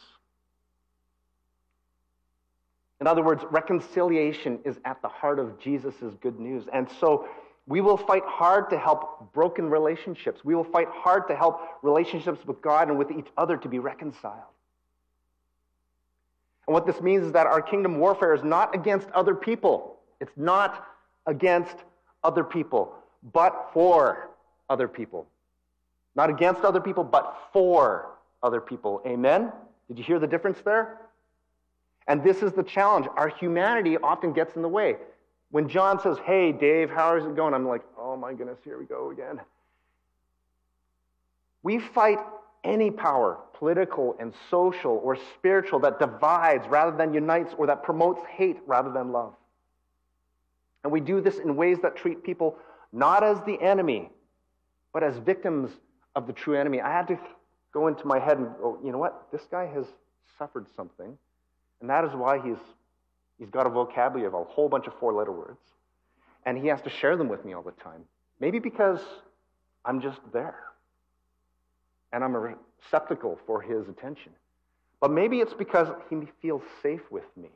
In 3.00 3.06
other 3.06 3.22
words, 3.22 3.44
reconciliation 3.52 4.58
is 4.64 4.76
at 4.84 5.00
the 5.02 5.08
heart 5.08 5.38
of 5.38 5.60
Jesus' 5.60 5.94
good 6.20 6.40
news. 6.40 6.64
And 6.72 6.88
so 6.98 7.28
we 7.66 7.80
will 7.80 7.96
fight 7.96 8.22
hard 8.24 8.70
to 8.70 8.78
help 8.78 9.32
broken 9.32 9.68
relationships. 9.68 10.44
We 10.44 10.54
will 10.54 10.64
fight 10.64 10.88
hard 10.90 11.26
to 11.28 11.36
help 11.36 11.60
relationships 11.82 12.46
with 12.46 12.62
God 12.62 12.88
and 12.88 12.98
with 12.98 13.10
each 13.10 13.26
other 13.36 13.56
to 13.56 13.68
be 13.68 13.80
reconciled. 13.80 14.52
And 16.66 16.74
what 16.74 16.86
this 16.86 17.00
means 17.00 17.24
is 17.24 17.32
that 17.32 17.46
our 17.46 17.60
kingdom 17.60 17.98
warfare 17.98 18.34
is 18.34 18.44
not 18.44 18.74
against 18.74 19.08
other 19.10 19.34
people. 19.34 19.98
It's 20.20 20.36
not 20.36 20.86
against 21.26 21.76
other 22.22 22.44
people, 22.44 22.94
but 23.32 23.70
for 23.72 24.30
other 24.70 24.88
people. 24.88 25.26
Not 26.14 26.30
against 26.30 26.62
other 26.62 26.80
people, 26.80 27.04
but 27.04 27.36
for 27.52 28.10
other 28.42 28.60
people. 28.60 29.02
Amen? 29.06 29.52
Did 29.88 29.98
you 29.98 30.04
hear 30.04 30.18
the 30.18 30.26
difference 30.26 30.58
there? 30.64 31.00
And 32.08 32.22
this 32.22 32.42
is 32.42 32.52
the 32.52 32.62
challenge. 32.62 33.06
Our 33.16 33.28
humanity 33.28 33.96
often 33.98 34.32
gets 34.32 34.54
in 34.54 34.62
the 34.62 34.68
way. 34.68 34.96
When 35.50 35.68
John 35.68 36.00
says, 36.00 36.16
Hey, 36.24 36.52
Dave, 36.52 36.90
how 36.90 37.16
is 37.16 37.24
it 37.24 37.36
going? 37.36 37.54
I'm 37.54 37.66
like, 37.66 37.82
Oh 37.98 38.16
my 38.16 38.32
goodness, 38.32 38.58
here 38.64 38.78
we 38.78 38.84
go 38.84 39.10
again. 39.10 39.40
We 41.62 41.78
fight 41.78 42.18
any 42.64 42.90
power, 42.90 43.38
political 43.54 44.16
and 44.18 44.32
social 44.50 45.00
or 45.02 45.16
spiritual, 45.34 45.80
that 45.80 45.98
divides 45.98 46.66
rather 46.68 46.96
than 46.96 47.14
unites 47.14 47.54
or 47.56 47.66
that 47.66 47.82
promotes 47.82 48.20
hate 48.26 48.58
rather 48.66 48.90
than 48.90 49.12
love. 49.12 49.34
And 50.84 50.92
we 50.92 51.00
do 51.00 51.20
this 51.20 51.38
in 51.38 51.56
ways 51.56 51.78
that 51.82 51.96
treat 51.96 52.22
people 52.22 52.56
not 52.92 53.24
as 53.24 53.40
the 53.42 53.60
enemy, 53.60 54.10
but 54.92 55.02
as 55.02 55.16
victims 55.18 55.70
of 56.14 56.26
the 56.26 56.32
true 56.32 56.56
enemy. 56.58 56.80
I 56.80 56.90
had 56.90 57.08
to 57.08 57.18
go 57.72 57.88
into 57.88 58.06
my 58.06 58.18
head 58.18 58.38
and 58.38 58.48
go, 58.60 58.78
you 58.84 58.92
know 58.92 58.98
what? 58.98 59.26
This 59.32 59.42
guy 59.50 59.66
has 59.66 59.84
suffered 60.38 60.66
something, 60.76 61.18
and 61.80 61.90
that 61.90 62.04
is 62.04 62.12
why 62.14 62.40
he's, 62.40 62.56
he's 63.38 63.50
got 63.50 63.66
a 63.66 63.70
vocabulary 63.70 64.26
of 64.26 64.34
a 64.34 64.44
whole 64.44 64.68
bunch 64.68 64.86
of 64.86 64.94
four 64.98 65.12
letter 65.12 65.32
words, 65.32 65.60
and 66.44 66.58
he 66.58 66.68
has 66.68 66.80
to 66.82 66.90
share 66.90 67.16
them 67.16 67.28
with 67.28 67.44
me 67.44 67.52
all 67.52 67.62
the 67.62 67.72
time. 67.72 68.04
Maybe 68.40 68.58
because 68.58 69.00
I'm 69.84 70.00
just 70.00 70.20
there, 70.32 70.64
and 72.12 72.22
I'm 72.22 72.34
a 72.34 72.56
receptacle 72.82 73.38
for 73.46 73.60
his 73.60 73.88
attention. 73.88 74.32
But 75.00 75.10
maybe 75.10 75.40
it's 75.40 75.54
because 75.54 75.88
he 76.08 76.16
feels 76.40 76.62
safe 76.82 77.02
with 77.10 77.24
me. 77.36 77.48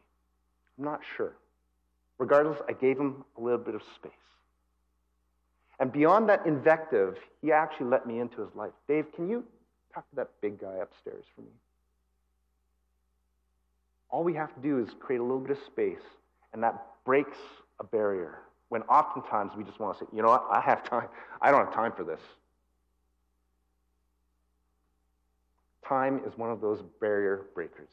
I'm 0.79 0.85
not 0.85 1.01
sure. 1.17 1.33
Regardless, 2.19 2.59
I 2.69 2.73
gave 2.73 2.99
him 2.99 3.25
a 3.39 3.41
little 3.41 3.59
bit 3.59 3.75
of 3.75 3.83
space. 3.95 4.13
And 5.79 5.91
beyond 5.91 6.29
that 6.29 6.45
invective, 6.45 7.17
he 7.41 7.51
actually 7.51 7.87
let 7.87 8.07
me 8.07 8.21
into 8.21 8.43
his 8.43 8.55
life. 8.55 8.73
Dave, 8.87 9.07
can 9.15 9.29
you 9.29 9.43
talk 9.95 10.09
to 10.11 10.17
that 10.17 10.29
big 10.43 10.61
guy 10.61 10.77
upstairs 10.83 11.25
for 11.35 11.41
me? 11.41 11.49
All 14.11 14.25
we 14.25 14.35
have 14.35 14.55
to 14.55 14.61
do 14.61 14.79
is 14.79 14.89
create 14.99 15.19
a 15.19 15.23
little 15.23 15.41
bit 15.41 15.53
of 15.53 15.59
space, 15.65 16.03
and 16.53 16.63
that 16.63 16.75
breaks 17.05 17.39
a 17.79 17.85
barrier. 17.85 18.41
When 18.69 18.83
oftentimes 18.83 19.53
we 19.57 19.65
just 19.65 19.81
want 19.81 19.99
to 19.99 20.05
say, 20.05 20.11
you 20.15 20.23
know 20.23 20.29
what, 20.29 20.47
I 20.51 20.61
have 20.61 20.85
time. 20.85 21.09
I 21.41 21.51
don't 21.51 21.65
have 21.65 21.75
time 21.75 21.93
for 21.97 22.05
this. 22.05 22.21
Time 25.87 26.21
is 26.27 26.37
one 26.37 26.51
of 26.51 26.61
those 26.61 26.83
barrier 27.01 27.47
breakers. 27.55 27.89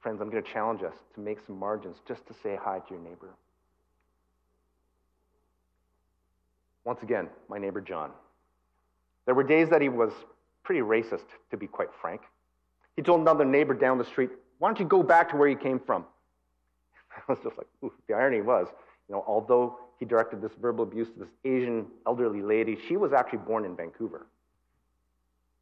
Friends, 0.00 0.20
I'm 0.20 0.30
going 0.30 0.42
to 0.42 0.52
challenge 0.52 0.82
us 0.82 0.94
to 1.14 1.20
make 1.20 1.38
some 1.46 1.58
margins 1.58 1.96
just 2.06 2.26
to 2.26 2.34
say 2.42 2.58
hi 2.60 2.78
to 2.78 2.94
your 2.94 3.00
neighbor. 3.00 3.28
Once 6.84 7.02
again, 7.02 7.28
my 7.48 7.58
neighbor 7.58 7.80
John. 7.80 8.10
There 9.26 9.34
were 9.34 9.42
days 9.44 9.68
that 9.70 9.82
he 9.82 9.88
was 9.88 10.12
pretty 10.64 10.80
racist, 10.80 11.26
to 11.50 11.56
be 11.56 11.66
quite 11.66 11.88
frank. 12.00 12.22
He 12.96 13.02
told 13.02 13.20
another 13.20 13.44
neighbor 13.44 13.74
down 13.74 13.98
the 13.98 14.04
street, 14.04 14.30
Why 14.58 14.68
don't 14.68 14.78
you 14.78 14.86
go 14.86 15.02
back 15.02 15.30
to 15.30 15.36
where 15.36 15.48
you 15.48 15.56
came 15.56 15.78
from? 15.78 16.04
I 17.16 17.20
was 17.32 17.38
just 17.42 17.56
like. 17.56 17.66
The 18.08 18.14
irony 18.14 18.40
was, 18.40 18.68
you 19.08 19.14
know, 19.14 19.24
although 19.26 19.78
he 19.98 20.04
directed 20.04 20.40
this 20.40 20.52
verbal 20.60 20.84
abuse 20.84 21.08
to 21.10 21.18
this 21.20 21.28
Asian 21.44 21.86
elderly 22.06 22.42
lady, 22.42 22.78
she 22.88 22.96
was 22.96 23.12
actually 23.12 23.40
born 23.40 23.64
in 23.64 23.76
Vancouver. 23.76 24.26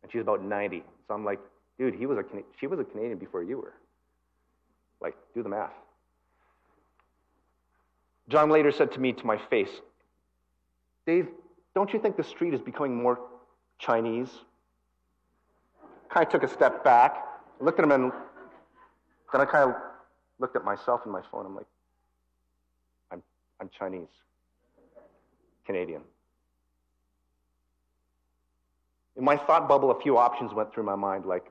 And 0.03 0.13
she's 0.13 0.21
about 0.21 0.43
90. 0.43 0.83
So 1.09 1.15
I'm 1.15 1.25
like, 1.25 1.41
dude, 1.79 1.95
he 1.95 2.07
was 2.07 2.19
a, 2.19 2.25
she 2.61 2.67
was 2.67 2.79
a 2.79 2.85
Canadian 2.85 3.19
before 3.19 3.43
you 3.43 3.59
were. 3.59 3.75
Like, 5.01 5.17
do 5.35 5.43
the 5.43 5.49
math. 5.49 5.73
John 8.29 8.51
later 8.51 8.73
said 8.73 8.93
to 8.93 9.01
me 9.01 9.13
to 9.13 9.27
my 9.27 9.39
face, 9.51 9.71
Dave, 11.07 11.29
don't 11.75 11.93
you 11.93 12.01
think 12.01 12.17
the 12.17 12.25
street 12.25 12.55
is 12.55 12.61
becoming 12.61 12.97
more 12.97 13.21
Chinese? 13.79 14.31
Kind 16.09 16.27
of 16.27 16.33
took 16.33 16.43
a 16.43 16.49
step 16.49 16.83
back, 16.83 17.17
looked 17.61 17.79
at 17.79 17.85
him, 17.85 17.93
and 17.93 18.13
then 19.33 19.41
I 19.41 19.45
kind 19.45 19.71
of 19.71 19.77
looked 20.39 20.57
at 20.57 20.65
myself 20.65 21.01
and 21.05 21.13
my 21.13 21.23
phone. 21.31 21.47
I'm 21.47 21.55
like, 21.55 21.67
I'm, 23.11 23.23
I'm 23.61 23.71
Chinese, 23.77 24.09
Canadian. 25.65 26.03
In 29.17 29.25
my 29.25 29.37
thought 29.37 29.69
bubble, 29.69 29.91
a 29.91 30.01
few 30.01 30.19
options 30.19 30.53
went 30.53 30.73
through 30.75 30.85
my 30.85 30.95
mind, 30.95 31.25
like, 31.25 31.47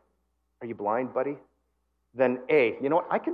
are 0.62 0.68
you 0.68 0.76
blind, 0.76 1.14
buddy? 1.14 1.38
Then 2.14 2.40
A, 2.50 2.78
you 2.82 2.90
know 2.90 2.98
what? 2.98 3.08
I 3.12 3.20
could 3.20 3.34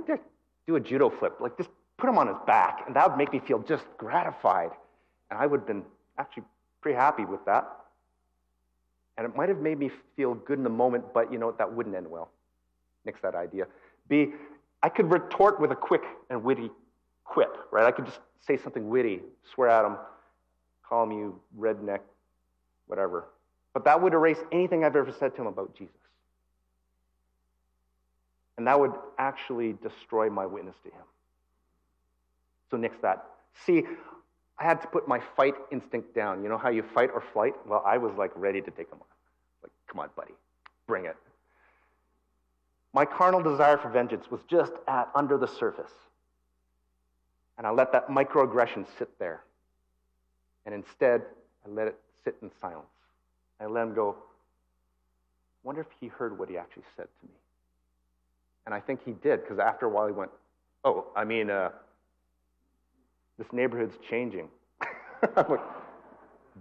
do 0.66 0.76
a 0.76 0.80
judo 0.80 1.10
flip, 1.10 1.38
like 1.40 1.56
just 1.56 1.70
put 1.98 2.08
him 2.08 2.18
on 2.18 2.26
his 2.26 2.36
back, 2.46 2.84
and 2.86 2.96
that 2.96 3.08
would 3.08 3.18
make 3.18 3.32
me 3.32 3.40
feel 3.46 3.60
just 3.60 3.84
gratified. 3.96 4.70
And 5.30 5.38
I 5.38 5.46
would 5.46 5.60
have 5.60 5.66
been 5.66 5.84
actually 6.18 6.44
pretty 6.80 6.96
happy 6.96 7.24
with 7.24 7.44
that. 7.46 7.70
And 9.16 9.26
it 9.26 9.36
might 9.36 9.48
have 9.48 9.58
made 9.58 9.78
me 9.78 9.90
feel 10.16 10.34
good 10.34 10.58
in 10.58 10.64
the 10.64 10.70
moment, 10.70 11.04
but 11.12 11.32
you 11.32 11.38
know, 11.38 11.46
what? 11.46 11.58
that 11.58 11.72
wouldn't 11.72 11.94
end 11.94 12.10
well. 12.10 12.30
Nix 13.04 13.20
that 13.22 13.34
idea. 13.34 13.66
I 14.82 14.88
could 14.88 15.10
retort 15.10 15.60
with 15.60 15.72
a 15.72 15.76
quick 15.76 16.02
and 16.30 16.42
witty 16.42 16.70
quip, 17.24 17.56
right? 17.70 17.84
I 17.84 17.92
could 17.92 18.06
just 18.06 18.20
say 18.46 18.56
something 18.56 18.88
witty, 18.88 19.20
swear 19.54 19.68
at 19.68 19.84
him, 19.84 19.96
call 20.86 21.04
him 21.04 21.12
you 21.12 21.40
redneck, 21.58 22.00
whatever. 22.86 23.28
But 23.72 23.84
that 23.84 24.02
would 24.02 24.12
erase 24.12 24.38
anything 24.50 24.84
I've 24.84 24.96
ever 24.96 25.12
said 25.12 25.34
to 25.36 25.42
him 25.42 25.46
about 25.46 25.74
Jesus. 25.74 25.94
And 28.58 28.66
that 28.66 28.78
would 28.78 28.92
actually 29.18 29.74
destroy 29.82 30.28
my 30.28 30.44
witness 30.44 30.76
to 30.84 30.90
him. 30.90 31.04
So 32.70 32.76
nix 32.76 32.96
that. 33.02 33.24
See, 33.66 33.84
I 34.58 34.64
had 34.64 34.82
to 34.82 34.88
put 34.88 35.08
my 35.08 35.20
fight 35.36 35.54
instinct 35.70 36.14
down. 36.14 36.42
You 36.42 36.48
know 36.48 36.58
how 36.58 36.68
you 36.68 36.82
fight 36.94 37.10
or 37.14 37.22
flight? 37.32 37.54
Well, 37.66 37.82
I 37.86 37.98
was 37.98 38.12
like 38.16 38.30
ready 38.34 38.60
to 38.60 38.70
take 38.70 38.88
him 38.88 38.98
on. 39.00 39.06
Like, 39.62 39.72
come 39.88 40.00
on, 40.00 40.10
buddy, 40.16 40.34
bring 40.86 41.06
it. 41.06 41.16
My 42.92 43.04
carnal 43.04 43.42
desire 43.42 43.78
for 43.78 43.88
vengeance 43.88 44.30
was 44.30 44.40
just 44.48 44.72
at 44.86 45.08
under 45.14 45.38
the 45.38 45.48
surface. 45.48 45.92
And 47.58 47.66
I 47.66 47.70
let 47.70 47.92
that 47.92 48.08
microaggression 48.08 48.86
sit 48.98 49.18
there. 49.18 49.44
And 50.66 50.74
instead, 50.74 51.22
I 51.64 51.70
let 51.70 51.88
it 51.88 51.98
sit 52.24 52.36
in 52.42 52.50
silence. 52.60 52.86
I 53.60 53.66
let 53.66 53.84
him 53.84 53.94
go, 53.94 54.16
wonder 55.62 55.80
if 55.80 55.86
he 56.00 56.08
heard 56.08 56.38
what 56.38 56.48
he 56.48 56.58
actually 56.58 56.84
said 56.96 57.06
to 57.20 57.26
me. 57.26 57.32
And 58.66 58.74
I 58.74 58.80
think 58.80 59.04
he 59.04 59.12
did, 59.12 59.42
because 59.42 59.58
after 59.58 59.86
a 59.86 59.88
while 59.88 60.06
he 60.06 60.12
went, 60.12 60.30
Oh, 60.84 61.06
I 61.14 61.24
mean, 61.24 61.48
uh, 61.48 61.70
this 63.38 63.46
neighborhood's 63.52 63.96
changing. 64.08 64.48
I'm 65.36 65.48
like, 65.48 65.60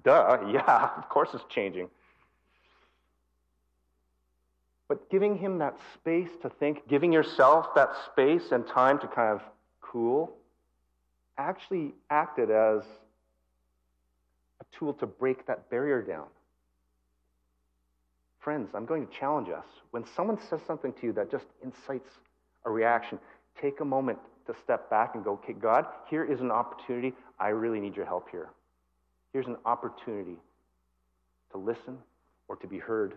Duh, 0.04 0.38
yeah, 0.52 0.92
of 0.98 1.10
course 1.10 1.30
it's 1.34 1.44
changing. 1.50 1.90
But 4.92 5.10
giving 5.10 5.38
him 5.38 5.60
that 5.60 5.78
space 5.94 6.28
to 6.42 6.50
think, 6.50 6.86
giving 6.90 7.14
yourself 7.14 7.68
that 7.76 7.92
space 8.12 8.52
and 8.52 8.68
time 8.68 9.00
to 9.00 9.08
kind 9.08 9.30
of 9.30 9.42
cool, 9.80 10.36
actually 11.38 11.94
acted 12.10 12.52
as 12.52 12.84
a 14.60 14.78
tool 14.78 14.94
to 14.96 15.06
break 15.06 15.48
that 15.48 15.70
barrier 15.70 16.02
down. 16.02 16.26
Friends, 18.40 18.72
I'm 18.74 18.86
going 18.86 19.08
to 19.08 19.14
challenge 19.18 19.48
us. 19.48 19.64
When 19.92 20.04
someone 20.14 20.38
says 20.50 20.60
something 20.68 20.92
to 21.00 21.04
you 21.04 21.14
that 21.14 21.32
just 21.32 21.46
incites 21.64 22.10
a 22.66 22.70
reaction, 22.70 23.18
take 23.62 23.80
a 23.80 23.86
moment 23.86 24.20
to 24.48 24.54
step 24.62 24.90
back 24.90 25.16
and 25.16 25.24
go, 25.24 25.36
okay, 25.36 25.54
God, 25.54 25.86
here 26.10 26.26
is 26.26 26.42
an 26.42 26.52
opportunity. 26.52 27.14
I 27.40 27.48
really 27.48 27.80
need 27.80 27.96
your 27.96 28.06
help 28.06 28.28
here. 28.30 28.50
Here's 29.32 29.48
an 29.48 29.56
opportunity 29.66 30.36
to 31.54 31.58
listen 31.58 31.98
or 32.50 32.58
to 32.58 32.68
be 32.68 32.78
heard. 32.78 33.14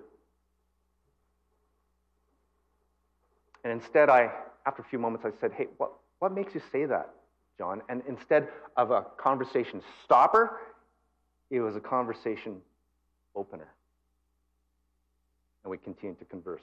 And 3.65 3.73
instead, 3.73 4.09
I, 4.09 4.31
after 4.67 4.83
a 4.83 4.85
few 4.85 4.99
moments, 4.99 5.27
I 5.27 5.31
said, 5.41 5.53
hey, 5.53 5.69
what, 5.79 5.93
what 6.19 6.33
makes 6.33 6.55
you 6.55 6.63
say 6.71 6.85
that, 6.85 7.11
John? 7.59 7.83
And 7.89 8.03
instead 8.07 8.49
of 8.77 8.91
a 8.91 9.07
conversation 9.17 9.83
stopper, 10.05 10.61
it 11.51 11.61
was 11.61 11.75
a 11.75 11.81
conversation 11.81 12.61
opener 13.35 13.69
and 15.65 15.71
we 15.71 15.79
continued 15.79 16.19
to 16.19 16.25
converse. 16.27 16.63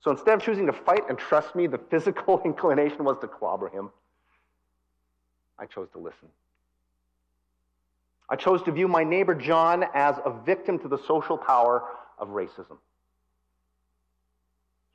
So 0.00 0.10
instead 0.10 0.34
of 0.34 0.42
choosing 0.42 0.66
to 0.66 0.72
fight 0.72 1.02
and 1.08 1.18
trust 1.18 1.54
me, 1.54 1.66
the 1.66 1.78
physical 1.90 2.40
inclination 2.44 3.04
was 3.04 3.18
to 3.20 3.28
clobber 3.28 3.68
him. 3.68 3.90
I 5.58 5.66
chose 5.66 5.88
to 5.92 5.98
listen. 5.98 6.28
I 8.30 8.36
chose 8.36 8.62
to 8.64 8.72
view 8.72 8.88
my 8.88 9.04
neighbor 9.04 9.34
John 9.34 9.84
as 9.94 10.16
a 10.24 10.30
victim 10.44 10.78
to 10.80 10.88
the 10.88 10.98
social 11.06 11.36
power 11.36 11.82
of 12.18 12.28
racism. 12.28 12.76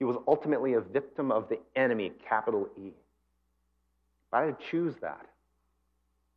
He 0.04 0.06
was 0.06 0.18
ultimately 0.28 0.74
a 0.74 0.82
victim 0.82 1.32
of 1.32 1.48
the 1.48 1.58
enemy, 1.78 2.12
capital 2.28 2.68
E. 2.78 2.92
But 4.30 4.38
I 4.38 4.46
had 4.48 4.60
to 4.60 4.66
choose 4.70 4.96
that. 5.02 5.26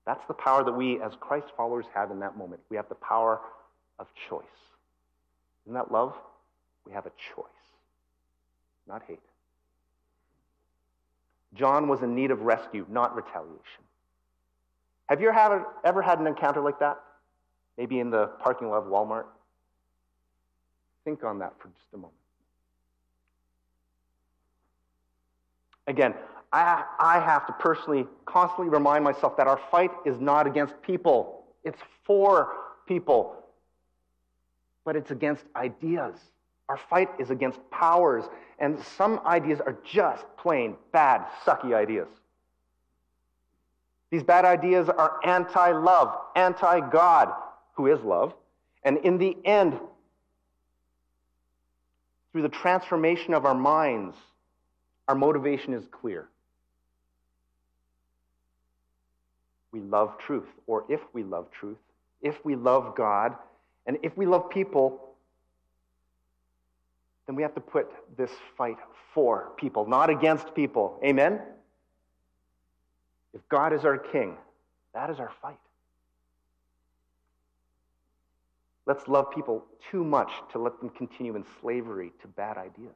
That's 0.06 0.24
the 0.28 0.34
power 0.34 0.62
that 0.62 0.70
we, 0.70 1.02
as 1.02 1.14
Christ 1.18 1.48
followers, 1.56 1.84
have 1.92 2.12
in 2.12 2.20
that 2.20 2.36
moment. 2.36 2.60
We 2.70 2.76
have 2.76 2.88
the 2.88 2.94
power 2.94 3.40
of 3.98 4.06
choice. 4.28 4.44
Isn't 5.64 5.74
that 5.74 5.90
love? 5.90 6.14
We 6.86 6.92
have 6.92 7.06
a 7.06 7.12
choice, 7.34 7.44
not 8.86 9.02
hate. 9.08 9.18
John 11.52 11.88
was 11.88 12.02
in 12.02 12.14
need 12.14 12.30
of 12.30 12.42
rescue, 12.42 12.86
not 12.88 13.16
retaliation. 13.16 13.82
Have 15.08 15.20
you 15.20 15.32
ever 15.84 16.02
had 16.02 16.20
an 16.20 16.28
encounter 16.28 16.60
like 16.60 16.78
that? 16.78 17.00
Maybe 17.76 17.98
in 17.98 18.10
the 18.10 18.28
parking 18.38 18.68
lot 18.68 18.84
of 18.84 18.84
Walmart? 18.84 19.24
Think 21.04 21.24
on 21.24 21.40
that 21.40 21.54
for 21.58 21.66
just 21.66 21.88
a 21.94 21.96
moment. 21.96 22.14
Again, 25.86 26.14
I, 26.52 26.84
I 26.98 27.20
have 27.20 27.46
to 27.46 27.52
personally 27.54 28.06
constantly 28.24 28.68
remind 28.68 29.04
myself 29.04 29.36
that 29.36 29.46
our 29.46 29.60
fight 29.70 29.90
is 30.04 30.18
not 30.20 30.46
against 30.46 30.80
people, 30.82 31.44
it's 31.64 31.80
for 32.04 32.52
people, 32.86 33.36
but 34.84 34.96
it's 34.96 35.10
against 35.10 35.44
ideas. 35.54 36.14
Our 36.68 36.76
fight 36.76 37.10
is 37.18 37.30
against 37.30 37.60
powers, 37.70 38.24
and 38.58 38.78
some 38.96 39.20
ideas 39.24 39.60
are 39.60 39.76
just 39.84 40.24
plain 40.36 40.76
bad, 40.92 41.24
sucky 41.44 41.74
ideas. 41.74 42.08
These 44.10 44.22
bad 44.22 44.44
ideas 44.44 44.88
are 44.88 45.20
anti 45.24 45.72
love, 45.72 46.16
anti 46.34 46.88
God, 46.90 47.32
who 47.74 47.86
is 47.86 48.00
love. 48.00 48.34
And 48.82 48.98
in 48.98 49.18
the 49.18 49.36
end, 49.44 49.78
through 52.32 52.42
the 52.42 52.48
transformation 52.48 53.34
of 53.34 53.44
our 53.44 53.54
minds, 53.54 54.16
our 55.08 55.14
motivation 55.14 55.74
is 55.74 55.84
clear. 55.90 56.28
We 59.72 59.80
love 59.80 60.18
truth, 60.18 60.48
or 60.66 60.84
if 60.88 61.00
we 61.12 61.22
love 61.22 61.50
truth, 61.50 61.78
if 62.22 62.44
we 62.44 62.56
love 62.56 62.96
God, 62.96 63.36
and 63.86 63.98
if 64.02 64.16
we 64.16 64.26
love 64.26 64.50
people, 64.50 65.14
then 67.26 67.36
we 67.36 67.42
have 67.42 67.54
to 67.54 67.60
put 67.60 67.90
this 68.16 68.30
fight 68.56 68.78
for 69.12 69.52
people, 69.56 69.86
not 69.86 70.10
against 70.10 70.54
people. 70.54 70.98
Amen? 71.04 71.40
If 73.34 73.46
God 73.48 73.72
is 73.72 73.84
our 73.84 73.98
king, 73.98 74.36
that 74.94 75.10
is 75.10 75.18
our 75.18 75.32
fight. 75.42 75.58
Let's 78.86 79.06
love 79.08 79.32
people 79.32 79.64
too 79.90 80.04
much 80.04 80.30
to 80.52 80.58
let 80.58 80.78
them 80.80 80.90
continue 80.90 81.34
in 81.34 81.44
slavery 81.60 82.12
to 82.22 82.28
bad 82.28 82.56
ideas. 82.56 82.94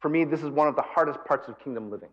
For 0.00 0.08
me, 0.08 0.24
this 0.24 0.42
is 0.42 0.48
one 0.48 0.66
of 0.66 0.76
the 0.76 0.82
hardest 0.82 1.24
parts 1.24 1.48
of 1.48 1.58
kingdom 1.62 1.90
living. 1.90 2.08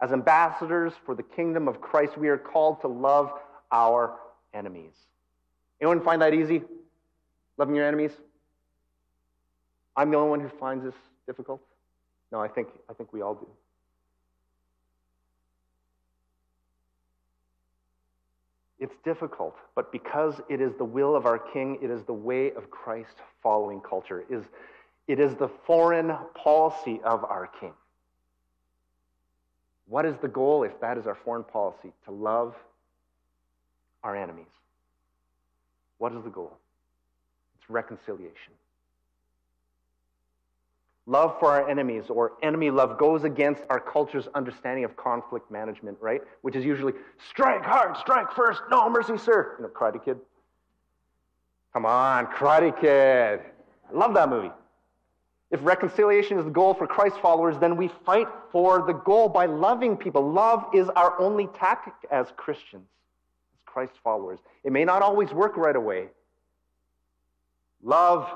As 0.00 0.12
ambassadors 0.12 0.92
for 1.04 1.14
the 1.14 1.22
kingdom 1.22 1.66
of 1.68 1.80
Christ, 1.80 2.16
we 2.16 2.28
are 2.28 2.38
called 2.38 2.80
to 2.82 2.88
love 2.88 3.32
our 3.72 4.18
enemies. 4.54 4.92
Anyone 5.80 6.02
find 6.02 6.22
that 6.22 6.34
easy? 6.34 6.62
Loving 7.56 7.74
your 7.74 7.86
enemies? 7.86 8.12
I'm 9.96 10.10
the 10.10 10.16
only 10.16 10.30
one 10.30 10.40
who 10.40 10.48
finds 10.60 10.84
this 10.84 10.94
difficult? 11.26 11.60
No, 12.30 12.40
I 12.40 12.48
think, 12.48 12.68
I 12.88 12.92
think 12.92 13.12
we 13.12 13.20
all 13.20 13.34
do. 13.34 13.48
It's 18.80 18.94
difficult, 19.04 19.56
but 19.74 19.90
because 19.90 20.40
it 20.48 20.60
is 20.60 20.72
the 20.78 20.84
will 20.84 21.16
of 21.16 21.26
our 21.26 21.38
King, 21.38 21.78
it 21.82 21.90
is 21.90 22.04
the 22.04 22.12
way 22.12 22.52
of 22.52 22.70
Christ 22.70 23.16
following 23.42 23.80
culture. 23.80 24.24
Is, 24.30 24.44
it 25.08 25.18
is 25.18 25.34
the 25.34 25.48
foreign 25.66 26.12
policy 26.34 27.00
of 27.02 27.24
our 27.24 27.50
King. 27.60 27.72
What 29.88 30.04
is 30.04 30.14
the 30.20 30.28
goal 30.28 30.64
if 30.64 30.78
that 30.80 30.98
is 30.98 31.06
our 31.06 31.14
foreign 31.14 31.44
policy? 31.44 31.92
To 32.04 32.10
love 32.10 32.54
our 34.04 34.14
enemies. 34.14 34.46
What 35.96 36.12
is 36.12 36.22
the 36.22 36.30
goal? 36.30 36.52
It's 37.58 37.70
reconciliation. 37.70 38.52
Love 41.06 41.36
for 41.40 41.48
our 41.48 41.70
enemies 41.70 42.04
or 42.10 42.32
enemy 42.42 42.70
love 42.70 42.98
goes 42.98 43.24
against 43.24 43.62
our 43.70 43.80
culture's 43.80 44.28
understanding 44.34 44.84
of 44.84 44.94
conflict 44.94 45.50
management, 45.50 45.96
right? 46.02 46.20
Which 46.42 46.54
is 46.54 46.66
usually 46.66 46.92
strike 47.30 47.64
hard, 47.64 47.96
strike 47.96 48.30
first, 48.32 48.60
no 48.70 48.90
mercy, 48.90 49.16
sir. 49.16 49.54
You 49.58 49.64
know, 49.64 49.70
Karate 49.70 50.04
Kid. 50.04 50.18
Come 51.72 51.86
on, 51.86 52.26
Karate 52.26 52.78
Kid. 52.78 53.40
I 53.88 53.96
love 53.96 54.12
that 54.12 54.28
movie. 54.28 54.50
If 55.50 55.60
reconciliation 55.62 56.38
is 56.38 56.44
the 56.44 56.50
goal 56.50 56.74
for 56.74 56.86
Christ 56.86 57.16
followers, 57.22 57.56
then 57.58 57.76
we 57.76 57.88
fight 58.04 58.28
for 58.52 58.84
the 58.86 58.92
goal 58.92 59.28
by 59.28 59.46
loving 59.46 59.96
people. 59.96 60.30
Love 60.30 60.64
is 60.74 60.88
our 60.90 61.18
only 61.18 61.46
tactic 61.58 61.94
as 62.10 62.26
Christians, 62.36 62.86
as 63.54 63.60
Christ 63.64 63.94
followers. 64.04 64.40
It 64.62 64.72
may 64.72 64.84
not 64.84 65.00
always 65.00 65.32
work 65.32 65.56
right 65.56 65.76
away, 65.76 66.08
Love 67.82 68.28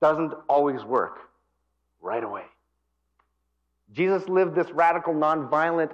doesn't 0.00 0.32
always 0.48 0.84
work 0.84 1.18
right 2.00 2.22
away. 2.22 2.44
Jesus 3.92 4.28
lived 4.28 4.54
this 4.54 4.70
radical, 4.70 5.14
nonviolent 5.14 5.90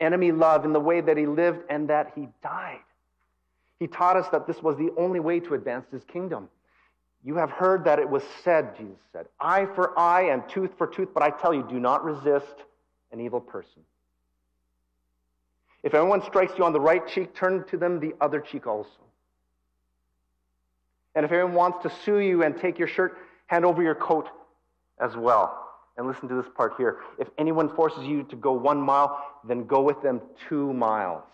enemy 0.00 0.32
love 0.32 0.64
in 0.64 0.72
the 0.72 0.80
way 0.80 1.00
that 1.00 1.16
he 1.16 1.26
lived 1.26 1.60
and 1.70 1.88
that 1.88 2.12
he 2.14 2.28
died. 2.42 2.80
He 3.78 3.86
taught 3.86 4.16
us 4.16 4.28
that 4.30 4.46
this 4.46 4.62
was 4.62 4.76
the 4.76 4.90
only 4.96 5.20
way 5.20 5.38
to 5.40 5.54
advance 5.54 5.86
his 5.92 6.02
kingdom. 6.04 6.48
You 7.26 7.34
have 7.34 7.50
heard 7.50 7.86
that 7.86 7.98
it 7.98 8.08
was 8.08 8.22
said, 8.44 8.76
Jesus 8.76 9.00
said, 9.12 9.26
eye 9.40 9.66
for 9.74 9.98
eye 9.98 10.30
and 10.30 10.48
tooth 10.48 10.70
for 10.78 10.86
tooth, 10.86 11.08
but 11.12 11.24
I 11.24 11.30
tell 11.30 11.52
you, 11.52 11.66
do 11.68 11.80
not 11.80 12.04
resist 12.04 12.54
an 13.10 13.20
evil 13.20 13.40
person. 13.40 13.82
If 15.82 15.94
anyone 15.94 16.22
strikes 16.22 16.52
you 16.56 16.64
on 16.64 16.72
the 16.72 16.80
right 16.80 17.04
cheek, 17.04 17.34
turn 17.34 17.64
to 17.66 17.76
them 17.76 17.98
the 17.98 18.14
other 18.20 18.38
cheek 18.38 18.68
also. 18.68 19.00
And 21.16 21.24
if 21.24 21.32
anyone 21.32 21.54
wants 21.54 21.82
to 21.82 21.92
sue 22.04 22.18
you 22.18 22.44
and 22.44 22.56
take 22.56 22.78
your 22.78 22.86
shirt, 22.86 23.18
hand 23.48 23.64
over 23.64 23.82
your 23.82 23.96
coat 23.96 24.28
as 25.00 25.16
well. 25.16 25.68
And 25.96 26.06
listen 26.06 26.28
to 26.28 26.40
this 26.40 26.52
part 26.54 26.74
here. 26.78 26.98
If 27.18 27.26
anyone 27.38 27.74
forces 27.74 28.04
you 28.04 28.22
to 28.22 28.36
go 28.36 28.52
one 28.52 28.80
mile, 28.80 29.20
then 29.42 29.64
go 29.64 29.80
with 29.80 30.00
them 30.00 30.20
two 30.48 30.72
miles. 30.72 31.24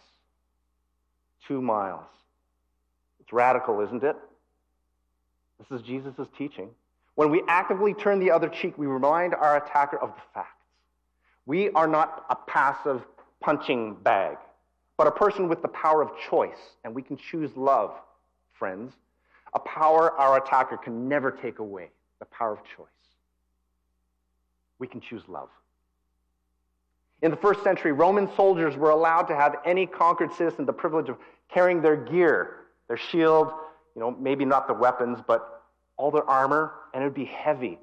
Two 1.46 1.61
miles. 1.61 2.07
It's 3.20 3.31
radical, 3.31 3.83
isn't 3.83 4.02
it? 4.02 4.16
This 5.68 5.81
is 5.81 5.87
Jesus' 5.87 6.27
teaching. 6.37 6.70
When 7.14 7.31
we 7.31 7.42
actively 7.46 7.94
turn 7.94 8.18
the 8.18 8.31
other 8.31 8.48
cheek, 8.48 8.77
we 8.79 8.87
remind 8.87 9.35
our 9.35 9.57
attacker 9.57 9.98
of 9.98 10.11
the 10.11 10.22
facts. 10.35 10.48
We 11.46 11.70
are 11.70 11.87
not 11.87 12.25
a 12.31 12.37
passive 12.37 13.03
punching 13.40 13.96
bag, 14.03 14.38
but 14.96 15.07
a 15.07 15.11
person 15.11 15.48
with 15.48 15.62
the 15.62 15.68
power 15.68 16.03
of 16.03 16.11
choice, 16.31 16.59
and 16.85 16.94
we 16.94 17.03
can 17.03 17.16
choose 17.16 17.51
love, 17.57 17.92
friends. 18.53 18.92
A 19.55 19.59
power 19.59 20.12
our 20.12 20.38
attacker 20.38 20.77
can 20.77 21.09
never 21.09 21.31
take 21.31 21.59
away 21.59 21.90
the 22.18 22.25
power 22.27 22.53
of 22.53 22.59
choice. 22.77 22.87
We 24.79 24.87
can 24.87 25.01
choose 25.01 25.22
love. 25.29 25.51
In 27.20 27.31
the 27.31 27.37
first 27.37 27.62
century, 27.62 27.92
Roman 27.92 28.29
soldiers 28.35 28.77
were 28.77 28.90
allowed 28.90 29.25
to 29.25 29.37
have 29.37 29.57
any 29.64 29.87
conquered 29.87 30.33
citizen 30.33 30.64
the 30.64 30.72
privilege 30.72 31.09
of 31.09 31.18
carrying 31.53 31.83
their 31.83 31.96
gear, 31.96 32.57
their 32.88 32.96
shield, 32.96 33.53
you 33.94 34.00
know, 34.00 34.11
maybe 34.18 34.44
not 34.44 34.66
the 34.66 34.74
weapons, 34.74 35.18
but 35.26 35.62
all 35.96 36.11
their 36.11 36.28
armor, 36.28 36.72
and 36.94 37.02
it 37.02 37.07
would 37.07 37.14
be 37.14 37.24
heavy. 37.24 37.78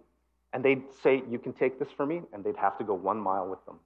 And 0.53 0.63
they'd 0.63 0.83
say, 1.03 1.23
You 1.29 1.39
can 1.39 1.53
take 1.53 1.79
this 1.79 1.89
for 1.95 2.05
me, 2.05 2.21
and 2.33 2.43
they'd 2.43 2.57
have 2.57 2.77
to 2.79 2.83
go 2.83 2.93
one 2.93 3.19
mile 3.19 3.47
with 3.47 3.63
them. 3.65 3.79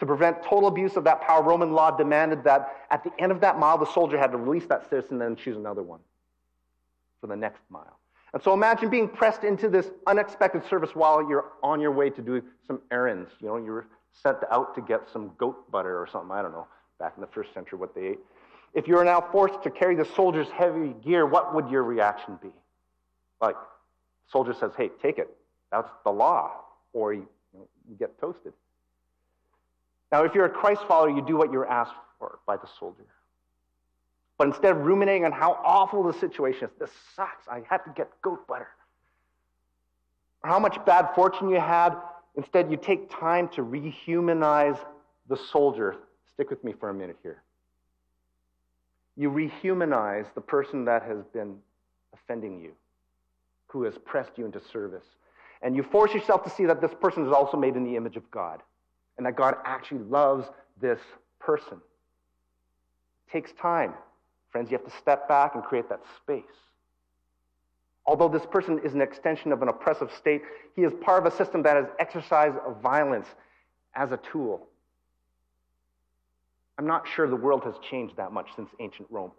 To 0.00 0.06
prevent 0.06 0.42
total 0.42 0.68
abuse 0.68 0.96
of 0.96 1.04
that 1.04 1.20
power, 1.20 1.42
Roman 1.42 1.72
law 1.72 1.90
demanded 1.90 2.42
that 2.44 2.86
at 2.90 3.04
the 3.04 3.12
end 3.18 3.32
of 3.32 3.40
that 3.42 3.58
mile, 3.58 3.76
the 3.76 3.86
soldier 3.92 4.18
had 4.18 4.32
to 4.32 4.38
release 4.38 4.66
that 4.66 4.88
citizen 4.88 5.20
and 5.22 5.36
choose 5.36 5.56
another 5.56 5.82
one 5.82 6.00
for 7.20 7.26
the 7.26 7.36
next 7.36 7.60
mile. 7.68 7.98
And 8.32 8.42
so 8.42 8.54
imagine 8.54 8.88
being 8.88 9.08
pressed 9.08 9.44
into 9.44 9.68
this 9.68 9.90
unexpected 10.06 10.64
service 10.68 10.90
while 10.94 11.28
you're 11.28 11.52
on 11.62 11.80
your 11.80 11.90
way 11.90 12.10
to 12.10 12.22
do 12.22 12.42
some 12.66 12.80
errands. 12.90 13.30
You 13.40 13.48
know, 13.48 13.56
you're 13.56 13.86
sent 14.12 14.38
out 14.50 14.74
to 14.76 14.80
get 14.80 15.08
some 15.12 15.32
goat 15.36 15.70
butter 15.70 16.00
or 16.00 16.06
something. 16.06 16.30
I 16.30 16.42
don't 16.42 16.52
know, 16.52 16.66
back 16.98 17.14
in 17.16 17.20
the 17.20 17.26
first 17.26 17.52
century, 17.52 17.78
what 17.78 17.94
they 17.94 18.08
ate. 18.08 18.18
If 18.72 18.86
you 18.86 18.96
are 18.98 19.04
now 19.04 19.20
forced 19.32 19.62
to 19.64 19.70
carry 19.70 19.96
the 19.96 20.04
soldier's 20.04 20.48
heavy 20.48 20.94
gear, 21.04 21.26
what 21.26 21.54
would 21.54 21.68
your 21.68 21.82
reaction 21.82 22.38
be? 22.40 22.50
Like, 23.40 23.56
soldier 24.30 24.54
says, 24.54 24.72
hey, 24.76 24.90
take 25.02 25.18
it. 25.18 25.28
That's 25.72 25.90
the 26.04 26.10
law. 26.10 26.52
Or 26.92 27.12
you, 27.12 27.26
you 27.54 27.96
get 27.98 28.18
toasted. 28.20 28.52
Now, 30.12 30.24
if 30.24 30.34
you're 30.34 30.44
a 30.44 30.50
Christ 30.50 30.82
follower, 30.86 31.10
you 31.10 31.22
do 31.22 31.36
what 31.36 31.52
you're 31.52 31.68
asked 31.68 31.94
for 32.18 32.38
by 32.46 32.56
the 32.56 32.68
soldier. 32.78 33.06
But 34.38 34.48
instead 34.48 34.72
of 34.72 34.78
ruminating 34.78 35.24
on 35.24 35.32
how 35.32 35.60
awful 35.64 36.02
the 36.02 36.18
situation 36.18 36.64
is, 36.64 36.70
this 36.78 36.90
sucks, 37.14 37.46
I 37.48 37.62
had 37.68 37.78
to 37.84 37.92
get 37.94 38.08
goat 38.22 38.46
butter, 38.46 38.68
or 40.42 40.50
how 40.50 40.58
much 40.58 40.82
bad 40.86 41.10
fortune 41.14 41.50
you 41.50 41.60
had, 41.60 41.94
instead 42.36 42.70
you 42.70 42.76
take 42.76 43.10
time 43.10 43.48
to 43.48 43.62
rehumanize 43.62 44.78
the 45.28 45.36
soldier. 45.36 45.96
Stick 46.32 46.50
with 46.50 46.64
me 46.64 46.72
for 46.72 46.88
a 46.88 46.94
minute 46.94 47.18
here. 47.22 47.42
You 49.20 49.30
rehumanize 49.30 50.24
the 50.34 50.40
person 50.40 50.86
that 50.86 51.02
has 51.02 51.18
been 51.34 51.58
offending 52.14 52.58
you, 52.58 52.72
who 53.66 53.82
has 53.82 53.98
pressed 54.06 54.30
you 54.38 54.46
into 54.46 54.62
service. 54.72 55.04
And 55.60 55.76
you 55.76 55.82
force 55.82 56.14
yourself 56.14 56.42
to 56.44 56.48
see 56.48 56.64
that 56.64 56.80
this 56.80 56.92
person 57.02 57.26
is 57.26 57.30
also 57.30 57.58
made 57.58 57.76
in 57.76 57.84
the 57.84 57.96
image 57.96 58.16
of 58.16 58.30
God 58.30 58.62
and 59.18 59.26
that 59.26 59.36
God 59.36 59.56
actually 59.66 60.00
loves 60.04 60.46
this 60.80 60.98
person. 61.38 61.82
It 63.28 63.30
takes 63.30 63.52
time. 63.60 63.92
Friends, 64.52 64.70
you 64.70 64.78
have 64.78 64.90
to 64.90 64.96
step 64.96 65.28
back 65.28 65.54
and 65.54 65.62
create 65.62 65.90
that 65.90 66.00
space. 66.16 66.56
Although 68.06 68.30
this 68.30 68.46
person 68.46 68.80
is 68.82 68.94
an 68.94 69.02
extension 69.02 69.52
of 69.52 69.60
an 69.60 69.68
oppressive 69.68 70.10
state, 70.16 70.40
he 70.74 70.80
is 70.80 70.94
part 71.02 71.26
of 71.26 71.30
a 71.30 71.36
system 71.36 71.62
that 71.64 71.76
has 71.76 71.88
exercised 71.98 72.56
violence 72.82 73.26
as 73.94 74.12
a 74.12 74.16
tool. 74.32 74.66
I'm 76.80 76.86
not 76.86 77.06
sure 77.06 77.28
the 77.28 77.36
world 77.36 77.64
has 77.64 77.74
changed 77.90 78.16
that 78.16 78.32
much 78.32 78.46
since 78.56 78.70
ancient 78.80 79.06
Rome. 79.10 79.32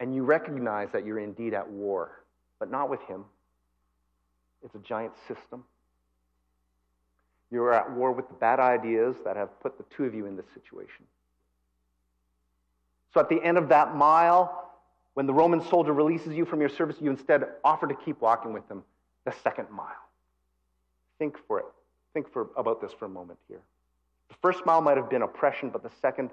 And 0.00 0.12
you 0.12 0.24
recognize 0.24 0.88
that 0.92 1.06
you're 1.06 1.20
indeed 1.20 1.54
at 1.54 1.70
war, 1.70 2.24
but 2.58 2.68
not 2.68 2.90
with 2.90 3.00
him. 3.02 3.24
It's 4.64 4.74
a 4.74 4.80
giant 4.80 5.12
system. 5.28 5.62
You're 7.52 7.72
at 7.72 7.88
war 7.92 8.10
with 8.10 8.26
the 8.26 8.34
bad 8.34 8.58
ideas 8.58 9.14
that 9.24 9.36
have 9.36 9.60
put 9.60 9.78
the 9.78 9.84
two 9.96 10.06
of 10.06 10.12
you 10.12 10.26
in 10.26 10.34
this 10.34 10.46
situation. 10.54 11.04
So 13.14 13.20
at 13.20 13.28
the 13.28 13.40
end 13.40 13.58
of 13.58 13.68
that 13.68 13.94
mile, 13.94 14.72
when 15.14 15.26
the 15.26 15.34
Roman 15.34 15.62
soldier 15.68 15.92
releases 15.92 16.34
you 16.34 16.44
from 16.44 16.58
your 16.58 16.68
service, 16.68 16.96
you 17.00 17.10
instead 17.10 17.44
offer 17.62 17.86
to 17.86 17.94
keep 17.94 18.20
walking 18.20 18.52
with 18.52 18.68
them 18.68 18.82
the 19.24 19.32
second 19.44 19.70
mile. 19.70 20.08
Think 21.20 21.36
for 21.46 21.60
it. 21.60 21.66
Think 22.12 22.32
for, 22.32 22.48
about 22.56 22.80
this 22.80 22.90
for 22.98 23.04
a 23.04 23.08
moment 23.08 23.38
here. 23.46 23.60
The 24.28 24.36
first 24.42 24.64
mile 24.66 24.80
might 24.80 24.96
have 24.96 25.10
been 25.10 25.22
oppression, 25.22 25.70
but 25.70 25.82
the 25.82 25.90
second 26.00 26.30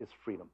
is 0.00 0.08
freedom. 0.24 0.48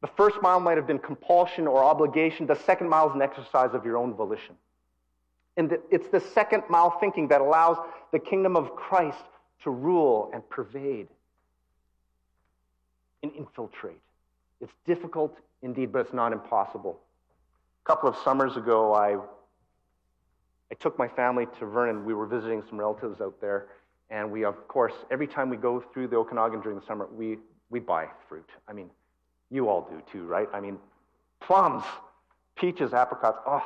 The 0.00 0.08
first 0.16 0.40
mile 0.42 0.60
might 0.60 0.76
have 0.76 0.86
been 0.86 0.98
compulsion 0.98 1.66
or 1.66 1.82
obligation. 1.82 2.46
The 2.46 2.54
second 2.54 2.88
mile 2.88 3.08
is 3.08 3.14
an 3.14 3.22
exercise 3.22 3.70
of 3.74 3.84
your 3.84 3.96
own 3.96 4.14
volition. 4.14 4.54
And 5.56 5.76
it's 5.90 6.08
the 6.08 6.20
second 6.20 6.62
mile 6.68 6.96
thinking 7.00 7.28
that 7.28 7.40
allows 7.40 7.78
the 8.12 8.20
kingdom 8.20 8.56
of 8.56 8.76
Christ 8.76 9.18
to 9.64 9.70
rule 9.70 10.30
and 10.32 10.48
pervade 10.48 11.08
and 13.24 13.32
infiltrate. 13.34 13.98
It's 14.60 14.72
difficult 14.86 15.36
indeed, 15.62 15.92
but 15.92 16.00
it's 16.00 16.12
not 16.12 16.32
impossible. 16.32 17.00
A 17.84 17.86
couple 17.86 18.08
of 18.08 18.16
summers 18.18 18.56
ago, 18.56 18.94
I, 18.94 19.16
I 20.70 20.74
took 20.78 20.96
my 20.96 21.08
family 21.08 21.46
to 21.58 21.66
Vernon. 21.66 22.04
We 22.04 22.14
were 22.14 22.26
visiting 22.26 22.62
some 22.68 22.78
relatives 22.78 23.20
out 23.20 23.40
there. 23.40 23.66
And 24.10 24.30
we, 24.30 24.44
of 24.44 24.68
course, 24.68 24.94
every 25.10 25.26
time 25.26 25.50
we 25.50 25.56
go 25.56 25.80
through 25.92 26.08
the 26.08 26.16
Okanagan 26.16 26.60
during 26.60 26.78
the 26.78 26.86
summer, 26.86 27.08
we, 27.12 27.38
we 27.70 27.78
buy 27.78 28.06
fruit. 28.28 28.48
I 28.66 28.72
mean, 28.72 28.90
you 29.50 29.68
all 29.68 29.88
do 29.90 30.02
too, 30.10 30.26
right? 30.26 30.48
I 30.52 30.60
mean, 30.60 30.78
plums, 31.40 31.84
peaches, 32.56 32.92
apricots. 32.92 33.38
Oh, 33.46 33.62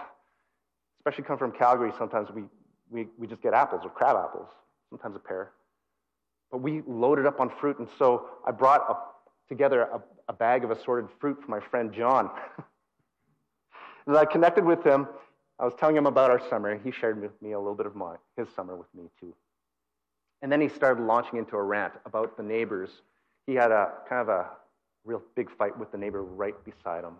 especially 0.99 1.25
come 1.25 1.39
from 1.39 1.53
Calgary, 1.53 1.93
sometimes 1.99 2.29
we, 2.31 2.45
we, 2.91 3.09
we 3.19 3.27
just 3.27 3.43
get 3.43 3.55
apples 3.55 3.83
or 3.85 3.91
crab 3.91 4.17
apples, 4.17 4.49
sometimes 4.91 5.17
a 5.17 5.19
pear. 5.19 5.51
But 6.51 6.59
we 6.59 6.83
loaded 6.87 7.27
up 7.27 7.41
on 7.41 7.51
fruit, 7.61 7.79
and 7.79 7.89
so 7.99 8.27
I 8.47 8.51
brought 8.51 8.83
a, 8.89 8.95
together 9.49 9.83
a, 9.83 10.01
a 10.29 10.33
bag 10.33 10.65
of 10.65 10.71
assorted 10.71 11.09
fruit 11.21 11.39
for 11.45 11.51
my 11.51 11.61
friend 11.61 11.93
John. 11.93 12.31
and 14.07 14.17
I 14.17 14.25
connected 14.25 14.65
with 14.65 14.85
him, 14.85 15.09
I 15.59 15.65
was 15.65 15.75
telling 15.79 15.97
him 15.97 16.07
about 16.07 16.31
our 16.31 16.41
summer. 16.49 16.79
He 16.79 16.91
shared 16.91 17.21
with 17.21 17.41
me 17.41 17.53
a 17.53 17.59
little 17.59 17.75
bit 17.75 17.87
of 17.87 17.95
my, 17.95 18.17
his 18.37 18.49
summer 18.55 18.77
with 18.77 18.93
me, 18.95 19.05
too. 19.21 19.35
And 20.43 20.51
then 20.51 20.61
he 20.61 20.69
started 20.69 21.05
launching 21.05 21.39
into 21.39 21.57
a 21.57 21.63
rant 21.63 21.95
about 22.05 22.37
the 22.37 22.43
neighbors. 22.43 22.91
He 23.47 23.55
had 23.55 23.71
a 23.71 23.93
kind 24.09 24.21
of 24.21 24.29
a 24.29 24.51
real 25.05 25.23
big 25.35 25.51
fight 25.57 25.79
with 25.79 25.91
the 25.93 25.99
neighbor 25.99 26.23
right 26.23 26.55
beside 26.65 27.05
him 27.05 27.15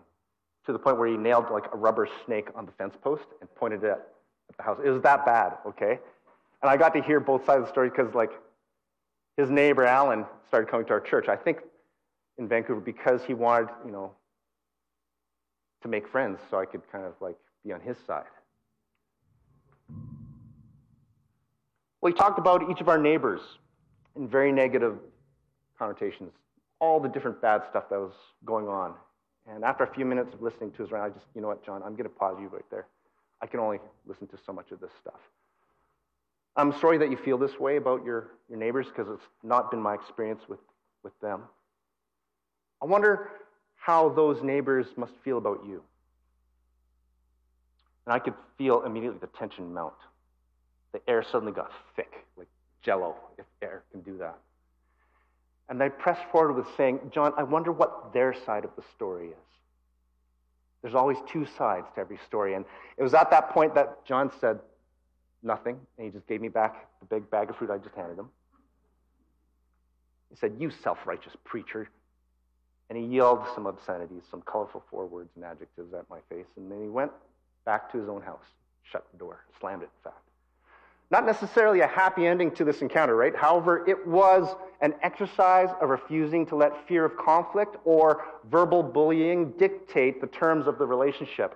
to 0.65 0.73
the 0.73 0.79
point 0.79 0.97
where 0.97 1.07
he 1.07 1.17
nailed 1.17 1.49
like 1.49 1.65
a 1.73 1.77
rubber 1.77 2.07
snake 2.25 2.47
on 2.55 2.65
the 2.65 2.71
fence 2.73 2.95
post 3.01 3.25
and 3.41 3.53
pointed 3.55 3.83
it 3.83 3.91
at 3.91 4.57
the 4.57 4.63
house. 4.63 4.79
It 4.83 4.89
was 4.89 5.01
that 5.01 5.25
bad, 5.25 5.57
okay? 5.65 5.99
And 6.61 6.69
I 6.69 6.77
got 6.77 6.93
to 6.93 7.01
hear 7.01 7.19
both 7.19 7.45
sides 7.45 7.59
of 7.59 7.65
the 7.65 7.71
story 7.71 7.89
because 7.89 8.13
like 8.13 8.31
his 9.35 9.49
neighbor 9.49 9.85
Alan 9.85 10.25
started 10.47 10.69
coming 10.69 10.85
to 10.87 10.93
our 10.93 11.01
church. 11.01 11.27
I 11.27 11.35
think 11.35 11.59
in 12.37 12.47
Vancouver 12.47 12.79
because 12.79 13.23
he 13.23 13.33
wanted, 13.33 13.69
you 13.85 13.91
know, 13.91 14.11
to 15.81 15.87
make 15.87 16.07
friends 16.07 16.39
so 16.49 16.57
I 16.57 16.65
could 16.65 16.81
kind 16.91 17.05
of 17.05 17.13
like 17.19 17.35
be 17.65 17.73
on 17.73 17.81
his 17.81 17.97
side. 18.07 18.23
Well, 22.03 22.11
he 22.11 22.17
talked 22.17 22.37
about 22.37 22.69
each 22.69 22.81
of 22.81 22.89
our 22.89 22.97
neighbors 22.97 23.39
in 24.15 24.27
very 24.27 24.51
negative 24.51 24.99
connotations, 25.79 26.33
all 26.79 26.99
the 26.99 27.07
different 27.07 27.41
bad 27.41 27.63
stuff 27.69 27.85
that 27.89 27.97
was 27.97 28.13
going 28.45 28.67
on 28.67 28.93
and 29.47 29.63
after 29.63 29.83
a 29.83 29.93
few 29.93 30.05
minutes 30.05 30.33
of 30.33 30.41
listening 30.41 30.71
to 30.71 30.83
his 30.83 30.91
rant, 30.91 31.05
I 31.05 31.09
just, 31.09 31.25
you 31.35 31.41
know 31.41 31.47
what, 31.47 31.65
John, 31.65 31.81
I'm 31.83 31.93
going 31.93 32.03
to 32.03 32.09
pause 32.09 32.37
you 32.39 32.47
right 32.47 32.63
there. 32.71 32.87
I 33.41 33.47
can 33.47 33.59
only 33.59 33.79
listen 34.05 34.27
to 34.27 34.37
so 34.45 34.53
much 34.53 34.71
of 34.71 34.79
this 34.79 34.91
stuff. 35.01 35.19
I'm 36.55 36.71
sorry 36.79 36.97
that 36.99 37.09
you 37.09 37.17
feel 37.17 37.37
this 37.37 37.59
way 37.59 37.77
about 37.77 38.05
your, 38.05 38.31
your 38.47 38.57
neighbors 38.57 38.87
because 38.87 39.11
it's 39.11 39.27
not 39.41 39.71
been 39.71 39.81
my 39.81 39.95
experience 39.95 40.43
with, 40.47 40.59
with 41.03 41.19
them. 41.19 41.41
I 42.81 42.85
wonder 42.85 43.31
how 43.75 44.09
those 44.09 44.41
neighbors 44.43 44.87
must 44.95 45.13
feel 45.23 45.37
about 45.37 45.65
you. 45.67 45.83
And 48.05 48.13
I 48.13 48.19
could 48.19 48.35
feel 48.57 48.83
immediately 48.83 49.19
the 49.19 49.27
tension 49.27 49.73
mount. 49.73 49.93
The 50.93 51.01
air 51.07 51.23
suddenly 51.23 51.51
got 51.51 51.71
thick, 51.95 52.25
like 52.37 52.47
jello, 52.81 53.15
if 53.37 53.45
air 53.61 53.83
can 53.91 54.01
do 54.01 54.17
that. 54.19 54.37
And 55.69 55.79
they 55.79 55.89
pressed 55.89 56.23
forward 56.31 56.53
with 56.53 56.67
saying, 56.77 56.99
John, 57.11 57.33
I 57.37 57.43
wonder 57.43 57.71
what 57.71 58.13
their 58.13 58.33
side 58.45 58.63
of 58.63 58.71
the 58.75 58.83
story 58.95 59.27
is. 59.27 59.53
There's 60.81 60.95
always 60.95 61.17
two 61.27 61.45
sides 61.57 61.87
to 61.95 62.01
every 62.01 62.19
story. 62.27 62.55
And 62.55 62.65
it 62.97 63.03
was 63.03 63.13
at 63.13 63.31
that 63.31 63.51
point 63.51 63.73
that 63.75 64.05
John 64.05 64.31
said, 64.39 64.59
nothing, 65.43 65.79
and 65.97 66.05
he 66.05 66.11
just 66.11 66.27
gave 66.27 66.41
me 66.41 66.49
back 66.49 66.87
the 66.99 67.05
big 67.05 67.29
bag 67.29 67.49
of 67.49 67.57
fruit 67.57 67.69
I 67.69 67.77
just 67.77 67.95
handed 67.95 68.17
him. 68.17 68.29
He 70.29 70.37
said, 70.37 70.55
You 70.59 70.71
self 70.71 70.99
righteous 71.05 71.33
preacher. 71.43 71.89
And 72.89 72.97
he 72.97 73.05
yelled 73.05 73.45
some 73.55 73.65
obscenities, 73.65 74.23
some 74.29 74.41
colorful 74.41 74.83
four 74.91 75.05
words 75.05 75.29
and 75.35 75.45
adjectives 75.45 75.93
at 75.93 76.07
my 76.09 76.19
face, 76.29 76.45
and 76.57 76.69
then 76.69 76.81
he 76.81 76.89
went 76.89 77.11
back 77.65 77.91
to 77.91 77.97
his 77.97 78.09
own 78.09 78.21
house, 78.21 78.43
shut 78.83 79.05
the 79.11 79.17
door, 79.17 79.45
slammed 79.59 79.83
it, 79.83 79.89
in 80.03 80.11
fact. 80.11 80.23
Not 81.13 81.27
necessarily 81.27 81.81
a 81.81 81.87
happy 81.87 82.25
ending 82.25 82.49
to 82.55 82.65
this 82.65 82.81
encounter, 82.81 83.15
right? 83.15 83.35
However, 83.35 83.87
it 83.87 84.07
was 84.07 84.55
an 84.81 84.95
exercise 85.03 85.69
of 85.79 85.89
refusing 85.89 86.43
to 86.47 86.55
let 86.55 86.87
fear 86.87 87.05
of 87.05 87.15
conflict 87.17 87.77
or 87.85 88.25
verbal 88.49 88.81
bullying 88.81 89.51
dictate 89.59 90.21
the 90.21 90.25
terms 90.25 90.65
of 90.65 90.79
the 90.79 90.87
relationship. 90.87 91.55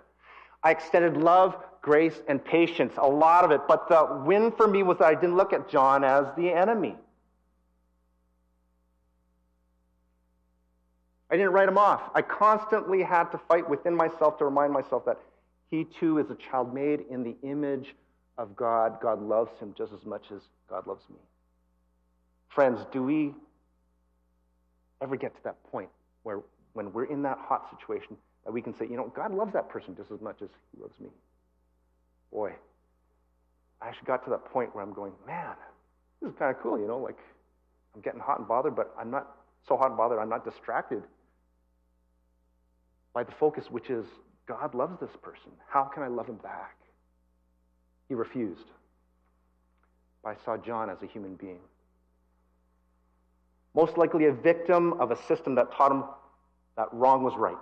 I 0.62 0.70
extended 0.70 1.18
love, 1.18 1.58
grace, 1.82 2.22
and 2.28 2.46
patience, 2.46 2.94
a 2.98 3.08
lot 3.08 3.44
of 3.44 3.50
it, 3.50 3.62
but 3.68 3.90
the 3.90 4.22
win 4.24 4.52
for 4.52 4.68
me 4.68 4.84
was 4.84 5.00
that 5.00 5.08
I 5.08 5.16
didn't 5.16 5.36
look 5.36 5.54
at 5.54 5.68
John 5.68 6.04
as 6.04 6.28
the 6.38 6.52
enemy. 6.52 6.96
I 11.32 11.36
didn't 11.36 11.54
write 11.54 11.68
him 11.68 11.80
off. 11.80 12.12
I 12.14 12.22
constantly 12.22 13.02
had 13.02 13.32
to 13.32 13.40
fight 13.40 13.68
within 13.68 13.96
myself 13.96 14.38
to 14.38 14.46
remind 14.46 14.72
myself 14.72 15.04
that 15.06 15.18
he 15.72 15.84
too 15.84 16.20
is 16.20 16.30
a 16.30 16.36
child 16.36 16.76
made 16.76 17.06
in 17.10 17.24
the 17.24 17.36
image 17.42 17.96
of 18.38 18.56
God. 18.56 19.00
God 19.02 19.22
loves 19.22 19.58
him 19.60 19.74
just 19.78 19.94
as 19.94 20.06
much 20.06 20.26
as 20.34 20.42
God 20.70 20.88
loves 20.88 21.04
me. 21.10 21.18
Friends, 22.50 22.80
do 22.92 23.04
we 23.04 23.34
ever 25.02 25.16
get 25.16 25.36
to 25.36 25.44
that 25.44 25.62
point 25.72 25.90
where, 26.24 26.42
when 26.74 26.92
we're 26.94 27.06
in 27.06 27.22
that 27.24 27.38
hot 27.40 27.70
situation, 27.70 28.18
that 28.46 28.52
we 28.52 28.62
can 28.62 28.74
say, 28.78 28.86
you 28.90 28.98
know, 28.98 29.12
God 29.16 29.34
loves 29.34 29.54
that 29.54 29.70
person 29.70 29.96
just 29.96 30.12
as 30.12 30.22
much 30.22 30.42
as 30.42 30.50
he 30.72 30.82
loves 30.82 31.00
me? 31.00 31.10
Boy, 32.32 32.54
I 33.82 33.88
actually 33.88 34.08
got 34.08 34.24
to 34.26 34.30
that 34.32 34.46
point 34.46 34.74
where 34.76 34.84
I'm 34.84 34.94
going, 34.94 35.14
man, 35.26 35.56
this 36.22 36.32
is 36.32 36.36
kind 36.38 36.56
of 36.56 36.62
cool, 36.62 36.80
you 36.80 36.88
know, 36.88 36.98
like 36.98 37.18
I'm 37.96 38.02
getting 38.02 38.20
hot 38.20 38.40
and 38.40 38.48
bothered, 38.48 38.76
but 38.76 38.94
I'm 39.00 39.12
not 39.12 39.36
so 39.68 39.78
hot 39.78 39.90
and 39.90 39.98
bothered, 39.98 40.20
I'm 40.20 40.30
not 40.30 40.46
distracted 40.46 41.04
by 43.14 43.24
the 43.24 43.32
focus, 43.34 43.66
which 43.70 43.90
is 43.90 44.06
God 44.48 44.74
loves 44.74 45.00
this 45.00 45.16
person. 45.22 45.52
How 45.68 45.84
can 45.84 46.04
I 46.04 46.08
love 46.08 46.28
him 46.28 46.38
back? 46.38 46.78
He 48.10 48.16
refused. 48.16 48.66
But 50.24 50.38
I 50.38 50.46
saw 50.46 50.58
John 50.58 50.90
as 50.90 51.02
a 51.02 51.06
human 51.06 51.36
being. 51.36 51.60
Most 53.76 53.98
likely 53.98 54.26
a 54.26 54.34
victim 54.34 54.94
of 54.94 55.12
a 55.12 55.24
system 55.28 55.56
that 55.56 55.72
taught 55.72 55.92
him 55.92 56.04
that 56.78 56.94
wrong 56.94 57.24
was 57.24 57.34
right, 57.36 57.56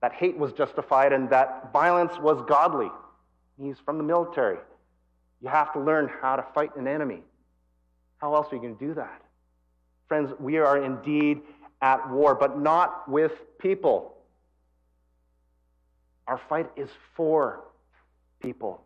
that 0.00 0.12
hate 0.12 0.36
was 0.36 0.52
justified, 0.52 1.12
and 1.12 1.28
that 1.30 1.72
violence 1.72 2.12
was 2.18 2.42
godly. 2.48 2.90
He's 3.60 3.76
from 3.84 3.98
the 3.98 4.04
military. 4.04 4.58
You 5.40 5.48
have 5.48 5.72
to 5.74 5.80
learn 5.80 6.10
how 6.20 6.36
to 6.36 6.44
fight 6.54 6.74
an 6.76 6.86
enemy. 6.86 7.22
How 8.18 8.34
else 8.34 8.52
are 8.52 8.56
you 8.56 8.62
going 8.62 8.76
to 8.76 8.86
do 8.86 8.94
that? 8.94 9.22
Friends, 10.06 10.32
we 10.40 10.58
are 10.58 10.82
indeed 10.82 11.40
at 11.80 12.10
war, 12.10 12.34
but 12.34 12.58
not 12.58 13.08
with 13.08 13.32
people. 13.58 14.16
Our 16.26 16.40
fight 16.48 16.70
is 16.76 16.88
for 17.14 17.64
people. 18.42 18.82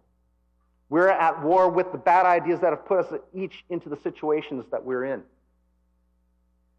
We're 0.93 1.09
at 1.09 1.43
war 1.43 1.71
with 1.71 1.91
the 1.91 1.97
bad 1.97 2.27
ideas 2.27 2.61
that 2.61 2.69
have 2.69 2.85
put 2.85 2.99
us 2.99 3.19
each 3.33 3.65
into 3.71 3.89
the 3.89 3.97
situations 3.97 4.67
that 4.73 4.85
we're 4.85 5.07
in, 5.07 5.23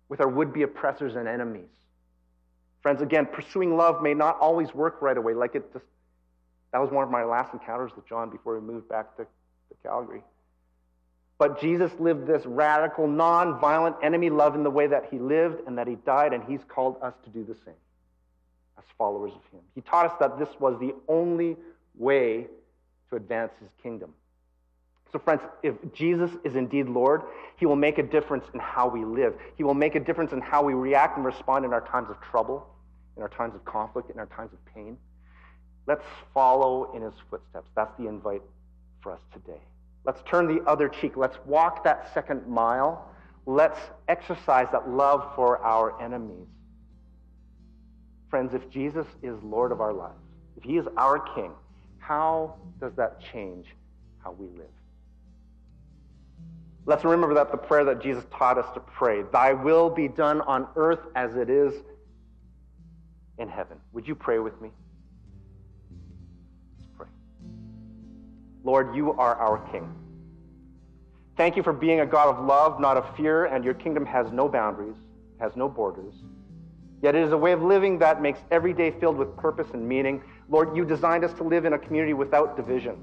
with 0.07 0.21
our 0.21 0.27
would 0.27 0.53
be 0.53 0.61
oppressors 0.61 1.15
and 1.15 1.27
enemies. 1.27 1.71
Friends, 2.83 3.01
again, 3.01 3.25
pursuing 3.25 3.75
love 3.75 4.03
may 4.03 4.13
not 4.13 4.37
always 4.39 4.71
work 4.71 5.01
right 5.01 5.17
away. 5.17 5.33
Like 5.33 5.55
it 5.55 5.73
just, 5.73 5.85
that 6.73 6.77
was 6.77 6.91
one 6.91 7.03
of 7.03 7.09
my 7.09 7.23
last 7.23 7.53
encounters 7.53 7.91
with 7.95 8.07
John 8.07 8.29
before 8.29 8.53
we 8.53 8.61
moved 8.61 8.87
back 8.87 9.17
to, 9.17 9.23
to 9.23 9.75
Calgary. 9.81 10.21
But 11.39 11.59
Jesus 11.59 11.91
lived 11.99 12.27
this 12.27 12.45
radical, 12.45 13.07
non-violent 13.07 13.95
enemy 14.03 14.29
love 14.29 14.53
in 14.53 14.61
the 14.61 14.69
way 14.69 14.85
that 14.85 15.07
he 15.09 15.17
lived 15.17 15.65
and 15.65 15.75
that 15.79 15.87
he 15.87 15.95
died, 15.95 16.33
and 16.33 16.43
he's 16.43 16.61
called 16.67 16.97
us 17.01 17.15
to 17.23 17.31
do 17.31 17.43
the 17.43 17.55
same 17.65 17.73
as 18.77 18.83
followers 18.95 19.31
of 19.31 19.41
him. 19.51 19.61
He 19.73 19.81
taught 19.81 20.05
us 20.05 20.13
that 20.19 20.37
this 20.37 20.49
was 20.59 20.79
the 20.79 20.93
only 21.07 21.57
way 21.97 22.45
to 23.13 23.17
advance 23.17 23.51
his 23.59 23.69
kingdom. 23.81 24.13
So, 25.11 25.19
friends, 25.19 25.41
if 25.61 25.75
Jesus 25.93 26.31
is 26.43 26.55
indeed 26.55 26.87
Lord, 26.89 27.21
he 27.57 27.65
will 27.67 27.75
make 27.75 27.99
a 27.99 28.03
difference 28.03 28.45
in 28.53 28.59
how 28.59 28.87
we 28.89 29.05
live. 29.05 29.35
He 29.55 29.63
will 29.63 29.75
make 29.75 29.93
a 29.95 29.99
difference 29.99 30.31
in 30.31 30.41
how 30.41 30.63
we 30.63 30.73
react 30.73 31.17
and 31.17 31.25
respond 31.25 31.65
in 31.65 31.73
our 31.73 31.87
times 31.87 32.09
of 32.09 32.19
trouble, 32.19 32.65
in 33.15 33.21
our 33.21 33.29
times 33.29 33.53
of 33.53 33.63
conflict, 33.63 34.09
in 34.09 34.17
our 34.17 34.25
times 34.25 34.51
of 34.53 34.73
pain. 34.73 34.97
Let's 35.85 36.03
follow 36.33 36.91
in 36.95 37.03
his 37.03 37.13
footsteps. 37.29 37.69
That's 37.75 37.95
the 37.99 38.07
invite 38.07 38.41
for 39.01 39.11
us 39.11 39.21
today. 39.31 39.61
Let's 40.03 40.21
turn 40.27 40.47
the 40.47 40.63
other 40.63 40.89
cheek. 40.89 41.15
Let's 41.15 41.37
walk 41.45 41.83
that 41.83 42.11
second 42.13 42.47
mile. 42.47 43.07
Let's 43.45 43.79
exercise 44.07 44.67
that 44.71 44.89
love 44.89 45.35
for 45.35 45.59
our 45.59 46.01
enemies. 46.01 46.47
Friends, 48.29 48.55
if 48.55 48.67
Jesus 48.71 49.05
is 49.21 49.35
Lord 49.43 49.71
of 49.71 49.79
our 49.79 49.93
lives, 49.93 50.17
if 50.57 50.63
he 50.63 50.77
is 50.77 50.87
our 50.97 51.19
King, 51.35 51.51
how 52.05 52.55
does 52.79 52.93
that 52.95 53.21
change 53.31 53.67
how 54.23 54.31
we 54.31 54.47
live? 54.47 54.67
Let's 56.85 57.05
remember 57.05 57.33
that 57.35 57.51
the 57.51 57.57
prayer 57.57 57.85
that 57.85 58.01
Jesus 58.01 58.25
taught 58.31 58.57
us 58.57 58.65
to 58.73 58.81
pray, 58.81 59.23
Thy 59.31 59.53
will 59.53 59.89
be 59.89 60.09
done 60.09 60.41
on 60.41 60.67
earth 60.75 60.99
as 61.15 61.35
it 61.35 61.49
is 61.49 61.73
in 63.37 63.47
heaven. 63.47 63.77
Would 63.93 64.05
you 64.05 64.15
pray 64.15 64.39
with 64.39 64.59
me? 64.61 64.69
Let's 66.77 66.89
pray. 66.97 67.07
Lord, 68.65 68.95
you 68.95 69.13
are 69.13 69.35
our 69.35 69.59
King. 69.71 69.93
Thank 71.37 71.55
you 71.55 71.63
for 71.63 71.73
being 71.73 72.01
a 72.01 72.05
God 72.05 72.35
of 72.35 72.45
love, 72.45 72.81
not 72.81 72.97
of 72.97 73.15
fear, 73.15 73.45
and 73.45 73.63
your 73.63 73.73
kingdom 73.73 74.05
has 74.05 74.31
no 74.31 74.49
boundaries, 74.49 74.97
has 75.39 75.55
no 75.55 75.69
borders. 75.69 76.13
Yet 77.03 77.15
it 77.15 77.23
is 77.23 77.33
a 77.33 77.37
way 77.37 77.51
of 77.51 77.61
living 77.61 77.99
that 77.99 78.21
makes 78.21 78.39
every 78.49 78.71
day 78.71 78.89
filled 78.89 79.17
with 79.17 79.35
purpose 79.35 79.67
and 79.73 79.85
meaning. 79.85 80.23
Lord, 80.47 80.73
you 80.75 80.85
designed 80.85 81.25
us 81.25 81.33
to 81.33 81.43
live 81.43 81.65
in 81.65 81.73
a 81.73 81.77
community 81.77 82.13
without 82.13 82.55
division. 82.55 82.95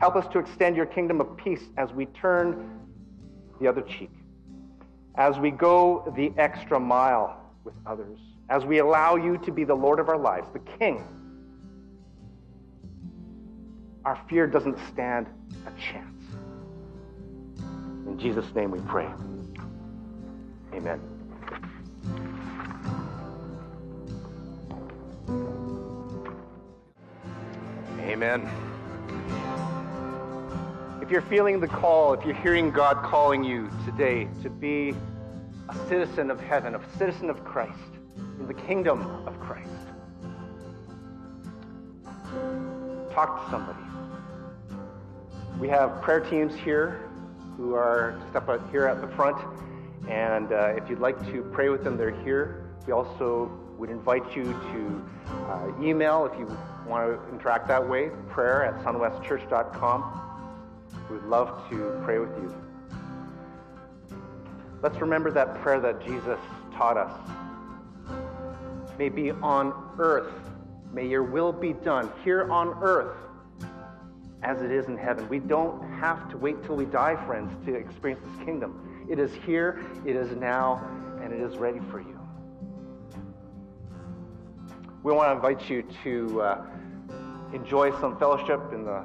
Help 0.00 0.16
us 0.16 0.26
to 0.32 0.38
extend 0.38 0.74
your 0.74 0.86
kingdom 0.86 1.20
of 1.20 1.36
peace 1.36 1.62
as 1.76 1.92
we 1.92 2.06
turn 2.06 2.80
the 3.60 3.68
other 3.68 3.82
cheek, 3.82 4.10
as 5.16 5.38
we 5.38 5.50
go 5.50 6.10
the 6.16 6.32
extra 6.38 6.80
mile 6.80 7.42
with 7.64 7.74
others, 7.84 8.18
as 8.48 8.64
we 8.64 8.78
allow 8.78 9.16
you 9.16 9.36
to 9.36 9.52
be 9.52 9.64
the 9.64 9.74
Lord 9.74 10.00
of 10.00 10.08
our 10.08 10.18
lives, 10.18 10.48
the 10.54 10.60
King. 10.78 11.04
Our 14.06 14.18
fear 14.30 14.46
doesn't 14.46 14.78
stand 14.90 15.26
a 15.66 15.70
chance. 15.78 16.22
In 18.06 18.18
Jesus' 18.18 18.54
name 18.54 18.70
we 18.70 18.80
pray. 18.80 19.08
Amen. 20.74 21.00
Amen. 28.00 28.48
If 31.02 31.10
you're 31.10 31.22
feeling 31.22 31.60
the 31.60 31.68
call, 31.68 32.14
if 32.14 32.24
you're 32.24 32.34
hearing 32.34 32.70
God 32.70 32.96
calling 33.04 33.44
you 33.44 33.70
today 33.84 34.28
to 34.42 34.50
be 34.50 34.94
a 35.68 35.88
citizen 35.88 36.30
of 36.30 36.40
heaven, 36.40 36.74
a 36.74 36.80
citizen 36.98 37.30
of 37.30 37.44
Christ, 37.44 37.78
in 38.40 38.46
the 38.46 38.54
kingdom 38.54 39.02
of 39.26 39.38
Christ, 39.40 39.70
talk 43.12 43.44
to 43.44 43.50
somebody. 43.50 43.78
We 45.58 45.68
have 45.68 46.02
prayer 46.02 46.20
teams 46.20 46.54
here 46.54 47.08
who 47.56 47.74
are 47.74 48.20
step 48.30 48.48
out 48.48 48.68
here 48.70 48.86
at 48.86 49.00
the 49.00 49.08
front, 49.08 49.38
and 50.08 50.52
uh, 50.52 50.74
if 50.76 50.88
you'd 50.88 51.00
like 51.00 51.18
to 51.32 51.42
pray 51.52 51.68
with 51.68 51.82
them, 51.84 51.96
they're 51.96 52.22
here. 52.22 52.70
We 52.86 52.92
also 52.92 53.50
would 53.78 53.90
invite 53.90 54.36
you 54.36 54.44
to 54.44 55.04
uh, 55.48 55.72
email 55.82 56.26
if 56.26 56.38
you 56.38 56.46
want 56.86 57.06
to 57.06 57.34
interact 57.34 57.68
that 57.68 57.86
way, 57.86 58.10
prayer 58.28 58.64
at 58.64 58.82
sunwestchurch.com. 58.84 60.22
We 61.10 61.16
would 61.16 61.26
love 61.26 61.68
to 61.70 62.00
pray 62.04 62.18
with 62.18 62.30
you. 62.36 62.54
Let's 64.82 64.98
remember 64.98 65.30
that 65.32 65.60
prayer 65.62 65.80
that 65.80 66.04
Jesus 66.04 66.38
taught 66.74 66.96
us. 66.96 67.12
May 68.98 69.08
be 69.08 69.30
on 69.30 69.94
earth. 69.98 70.32
May 70.92 71.06
your 71.06 71.22
will 71.22 71.52
be 71.52 71.72
done 71.72 72.10
here 72.24 72.50
on 72.50 72.68
earth 72.82 73.16
as 74.42 74.62
it 74.62 74.70
is 74.70 74.86
in 74.86 74.96
heaven. 74.96 75.28
We 75.28 75.40
don't 75.40 75.82
have 75.94 76.30
to 76.30 76.38
wait 76.38 76.62
till 76.64 76.76
we 76.76 76.84
die, 76.84 77.16
friends, 77.26 77.52
to 77.66 77.74
experience 77.74 78.20
this 78.24 78.44
kingdom. 78.44 78.85
It 79.08 79.18
is 79.20 79.32
here, 79.46 79.84
it 80.04 80.16
is 80.16 80.34
now, 80.36 80.84
and 81.22 81.32
it 81.32 81.40
is 81.40 81.56
ready 81.56 81.80
for 81.90 82.00
you. 82.00 82.18
We 85.04 85.12
want 85.12 85.28
to 85.28 85.32
invite 85.36 85.70
you 85.70 85.84
to 86.02 86.42
uh, 86.42 86.66
enjoy 87.52 87.92
some 88.00 88.18
fellowship 88.18 88.60
in 88.72 88.84
the 88.84 89.04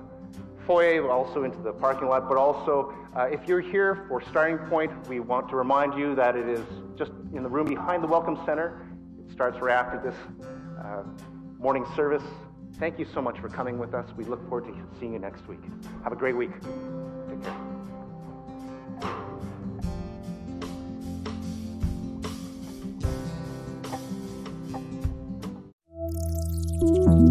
foyer, 0.65 1.09
also 1.11 1.43
into 1.43 1.59
the 1.59 1.71
parking 1.71 2.07
lot, 2.07 2.27
but 2.27 2.37
also 2.37 2.93
uh, 3.15 3.23
if 3.23 3.47
you're 3.47 3.61
here 3.61 4.05
for 4.07 4.21
Starting 4.29 4.57
Point, 4.69 4.91
we 5.07 5.19
want 5.19 5.49
to 5.49 5.55
remind 5.55 5.93
you 5.93 6.15
that 6.15 6.35
it 6.35 6.47
is 6.47 6.65
just 6.97 7.11
in 7.35 7.43
the 7.43 7.49
room 7.49 7.67
behind 7.67 8.03
the 8.03 8.07
Welcome 8.07 8.39
Center. 8.45 8.87
It 9.19 9.31
starts 9.31 9.59
right 9.59 9.75
after 9.75 9.99
this 9.99 10.15
uh, 10.83 11.03
morning 11.59 11.85
service. 11.95 12.23
Thank 12.79 12.97
you 12.97 13.05
so 13.13 13.21
much 13.21 13.37
for 13.39 13.49
coming 13.49 13.77
with 13.77 13.93
us. 13.93 14.09
We 14.17 14.23
look 14.23 14.41
forward 14.49 14.65
to 14.65 14.99
seeing 14.99 15.13
you 15.13 15.19
next 15.19 15.47
week. 15.47 15.59
Have 16.03 16.13
a 16.13 16.15
great 16.15 16.35
week. 16.35 16.51
Take 17.29 17.43
care. 17.43 19.30
嗯。 26.81 27.30